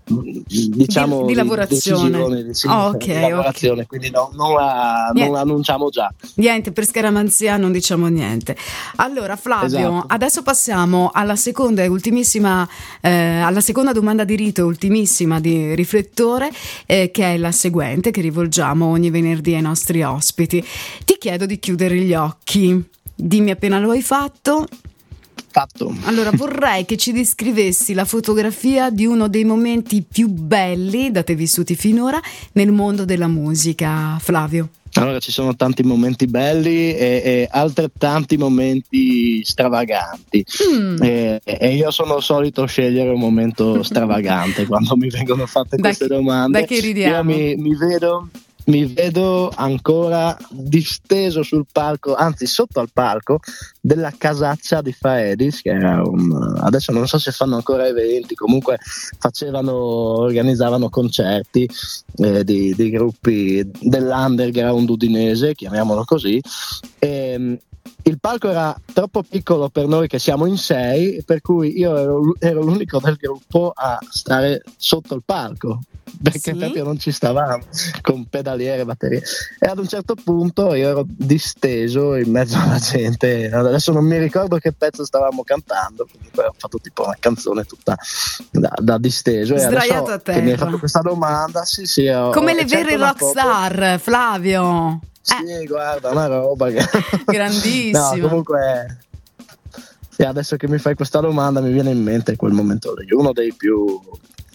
diciamo 0.07 1.21
Di- 1.21 1.27
di 1.27 1.33
lavorazione. 1.33 2.43
di- 2.45 2.53
sì, 2.53 2.67
Ok, 2.67 2.97
di 2.97 3.19
lavorazione, 3.19 3.85
quindi 3.85 4.09
no- 4.09 4.31
non, 4.33 4.53
la, 4.53 5.11
non 5.13 5.31
la 5.33 5.39
annunciamo 5.41 5.89
già. 5.89 6.11
Niente, 6.35 6.71
per 6.71 6.85
scaramanzia 6.85 7.57
non 7.57 7.71
diciamo 7.71 8.07
niente. 8.07 8.55
Allora, 8.97 9.35
Flavio, 9.35 9.65
Esatto. 9.77 10.03
adesso 10.07 10.41
passiamo 10.43 11.09
alla 11.13 11.35
seconda 11.35 11.83
e 11.83 11.87
ultimissima, 11.87 12.67
eh, 13.01 13.39
alla 13.41 13.61
seconda 13.61 13.91
domanda 13.91 14.23
di 14.23 14.35
rito, 14.35 14.65
ultimissima 14.65 15.39
di 15.39 15.75
riflettore, 15.75 16.49
eh, 16.85 17.11
che 17.11 17.33
è 17.33 17.37
la 17.37 17.51
seguente, 17.51 18.11
che 18.11 18.21
rivolgiamo 18.21 18.85
ogni 18.85 19.09
venerdì 19.09 19.55
ai 19.55 19.61
nostri 19.61 20.03
ospiti. 20.03 20.63
Ti 21.05 21.17
chiedo 21.19 21.45
di 21.45 21.59
chiudere 21.59 21.95
gli 21.97 22.13
occhi. 22.13 22.81
Dimmi 23.19 23.51
appena 23.51 23.79
lo 23.79 23.91
hai 23.91 24.01
fatto. 24.01 24.65
Fatto. 25.57 25.91
Allora, 26.03 26.29
vorrei 26.31 26.85
che 26.85 26.97
ci 26.97 27.11
descrivessi 27.11 27.95
la 27.95 28.05
fotografia 28.05 28.91
di 28.91 29.07
uno 29.07 29.27
dei 29.27 29.43
momenti 29.43 30.03
più 30.07 30.27
belli 30.27 31.09
da 31.09 31.23
te 31.23 31.33
vissuti 31.33 31.75
finora 31.75 32.21
nel 32.51 32.71
mondo 32.71 33.05
della 33.05 33.25
musica, 33.25 34.19
Flavio. 34.19 34.69
Allora 34.93 35.17
ci 35.17 35.31
sono 35.31 35.55
tanti 35.55 35.81
momenti 35.81 36.27
belli 36.27 36.93
e, 36.95 37.21
e 37.23 37.47
altrettanti 37.49 38.37
momenti 38.37 39.43
stravaganti. 39.43 40.45
Mm. 40.75 41.01
E, 41.01 41.41
e 41.43 41.75
io 41.75 41.89
sono 41.89 42.19
solito 42.19 42.67
scegliere 42.67 43.09
un 43.09 43.19
momento 43.19 43.81
stravagante 43.83 44.67
quando 44.67 44.95
mi 44.95 45.09
vengono 45.09 45.47
fatte 45.47 45.77
queste 45.77 46.07
che- 46.07 46.13
domande. 46.13 46.59
dai 46.59 46.67
che 46.67 46.79
ridiamo. 46.79 47.31
Io 47.31 47.37
mi, 47.37 47.55
mi 47.55 47.75
vedo, 47.75 48.29
mi 48.67 48.85
vedo 48.85 49.49
ancora 49.55 50.37
disteso 50.49 51.41
sul 51.43 51.65
palco, 51.71 52.15
anzi 52.15 52.45
sotto 52.45 52.79
al 52.79 52.89
palco 52.91 53.39
della 53.79 54.13
casaccia 54.17 54.81
di 54.81 54.91
Faedis, 54.91 55.61
che 55.61 55.69
era 55.69 56.01
un, 56.03 56.59
adesso 56.61 56.91
non 56.91 57.07
so 57.07 57.17
se 57.17 57.31
fanno 57.31 57.55
ancora 57.55 57.87
eventi, 57.87 58.35
comunque 58.35 58.77
facevano, 59.17 59.73
organizzavano 59.73 60.89
concerti 60.89 61.69
eh, 62.17 62.43
di, 62.43 62.73
di 62.75 62.89
gruppi 62.89 63.69
dell'underground 63.79 64.89
udinese, 64.89 65.55
chiamiamolo 65.55 66.03
così. 66.03 66.41
E, 66.99 67.59
il 68.03 68.19
palco 68.19 68.49
era 68.49 68.79
troppo 68.93 69.21
piccolo 69.21 69.69
per 69.69 69.85
noi 69.85 70.07
che 70.07 70.17
siamo 70.17 70.45
in 70.45 70.57
sei, 70.57 71.21
per 71.25 71.41
cui 71.41 71.77
io 71.77 71.95
ero, 71.97 72.35
ero 72.39 72.61
l'unico 72.61 72.99
del 72.99 73.15
gruppo 73.15 73.73
a 73.75 73.99
stare 74.09 74.63
sotto 74.77 75.13
il 75.15 75.23
palco. 75.25 75.81
Perché 76.23 76.39
Sì? 76.39 76.55
proprio 76.55 76.85
non 76.85 76.97
ci 76.97 77.11
stavamo 77.11 77.63
con 78.01 78.25
pedaliere 78.57 78.81
e 78.81 78.85
batterie. 78.85 79.23
E 79.59 79.67
ad 79.67 79.77
un 79.77 79.87
certo 79.87 80.15
punto 80.15 80.73
io 80.73 80.89
ero 80.89 81.05
disteso 81.07 82.15
in 82.15 82.31
mezzo 82.31 82.57
alla 82.57 82.79
gente. 82.79 83.49
Adesso 83.49 83.91
non 83.91 84.05
mi 84.05 84.17
ricordo 84.17 84.57
che 84.57 84.73
pezzo 84.73 85.05
stavamo 85.05 85.43
cantando. 85.43 86.07
Comunque 86.11 86.45
ho 86.45 86.53
fatto 86.57 86.79
tipo 86.79 87.03
una 87.03 87.15
canzone 87.19 87.63
tutta 87.63 87.95
da, 88.51 88.71
da 88.75 88.97
disteso. 88.97 89.53
E 89.55 89.59
Sdraiato 89.59 90.11
adesso 90.11 90.13
a 90.13 90.19
che 90.19 90.31
mi 90.41 90.49
hai 90.51 90.55
terra. 90.55 90.65
fatto 90.65 90.79
questa 90.79 90.99
domanda, 91.01 91.63
sì, 91.63 91.85
sì. 91.85 92.07
ho- 92.07 92.31
Come 92.31 92.53
le 92.55 92.65
vere 92.65 92.95
una 92.95 93.13
foto. 93.15 93.33
rockstar, 93.33 93.99
Flavio. 93.99 94.99
Sì, 95.21 95.65
guarda, 95.67 96.09
una 96.09 96.27
roba 96.27 96.69
che... 96.69 96.83
Grandissima. 97.25 98.11
no, 98.15 98.21
comunque... 98.29 98.97
sì, 100.09 100.21
adesso 100.23 100.55
che 100.55 100.69
mi 100.69 100.77
fai 100.77 100.95
questa 100.95 101.19
domanda 101.19 101.59
mi 101.59 101.73
viene 101.73 101.91
in 101.91 102.01
mente 102.01 102.37
quel 102.37 102.53
momento 102.53 102.93
lì, 102.95 103.11
uno 103.11 103.33
dei 103.33 103.53
più... 103.53 103.99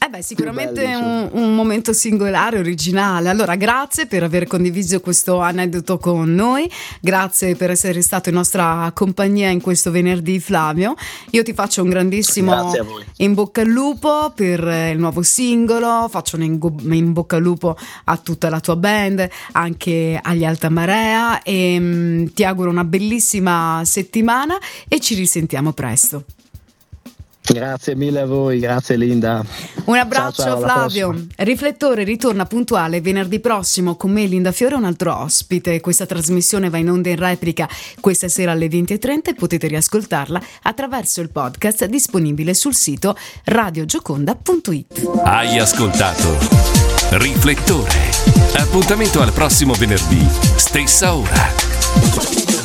Eh 0.05 0.09
beh, 0.09 0.21
sicuramente 0.21 0.83
belli, 0.83 0.95
un, 0.95 1.29
un 1.31 1.55
momento 1.55 1.93
singolare, 1.93 2.59
originale. 2.59 3.29
Allora, 3.29 3.55
grazie 3.55 4.07
per 4.07 4.25
aver 4.25 4.49
condiviso 4.49 4.99
questo 4.99 5.39
aneddoto 5.39 5.99
con 5.99 6.35
noi, 6.35 6.69
grazie 7.01 7.55
per 7.55 7.71
essere 7.71 8.03
stato 8.03 8.29
in 8.29 8.35
nostra 8.35 8.91
compagnia 8.97 9.49
in 9.51 9.61
questo 9.61 9.93
venerdì, 9.93 10.41
Flavio. 10.41 10.97
Io 11.31 11.45
ti 11.45 11.53
faccio 11.53 11.85
un 11.85 11.91
grandissimo 11.91 12.73
in 13.19 13.35
bocca 13.35 13.61
al 13.61 13.69
lupo 13.69 14.33
per 14.35 14.67
eh, 14.67 14.91
il 14.91 14.99
nuovo 14.99 15.23
singolo, 15.23 16.09
faccio 16.11 16.35
un 16.35 16.43
in, 16.43 17.13
bocca 17.13 17.37
al 17.37 17.43
lupo 17.43 17.77
a 18.07 18.17
tutta 18.17 18.49
la 18.49 18.59
tua 18.59 18.75
band, 18.75 19.29
anche 19.53 20.19
agli 20.21 20.45
Alta 20.45 20.69
Marea 20.69 21.43
e 21.43 21.79
mm, 21.79 22.27
ti 22.35 22.43
auguro 22.43 22.71
una 22.71 22.83
bellissima 22.83 23.83
settimana 23.85 24.59
e 24.89 24.99
ci 24.99 25.15
risentiamo 25.15 25.73
presto. 25.73 26.25
Grazie 27.45 27.97
mille 27.97 28.21
a 28.21 28.27
voi, 28.27 28.61
grazie 28.61 28.97
Linda. 28.97 29.45
Un 29.85 29.97
abbraccio 29.97 30.43
Ciao, 30.43 30.61
ciao, 30.61 30.61
Flavio. 30.61 31.27
Riflettore 31.37 32.05
ritorna 32.05 32.47
puntuale 32.47 33.01
venerdì 33.01 33.41
prossimo 33.41 33.97
con 33.97 34.13
me 34.13 34.27
Linda 34.27 34.53
Fiore 34.53 34.75
e 34.75 34.79
un 34.79 34.85
altro 34.85 35.17
ospite. 35.19 35.81
Questa 35.81 36.07
trasmissione 36.07 36.71
va 36.71 36.79
in 36.79 36.89
onda 36.89 37.11
in 37.11 37.17
replica 37.17 37.69
questa 38.01 38.29
sera 38.29 38.53
alle 38.53 38.69
20.30 38.69 39.21
e 39.25 39.35
potete 39.35 39.67
riascoltarla 39.67 40.41
attraverso 40.63 41.21
il 41.21 41.31
podcast 41.31 41.87
disponibile 41.87 42.55
sul 42.55 42.75
sito 42.75 43.17
radiogioconda.it. 43.45 45.11
Hai 45.25 45.59
ascoltato 45.59 46.39
Riflettore. 47.11 48.11
Appuntamento 48.57 49.21
al 49.21 49.33
prossimo 49.33 49.75
venerdì, 49.75 50.25
stessa 50.57 51.15
ora. 51.15 52.62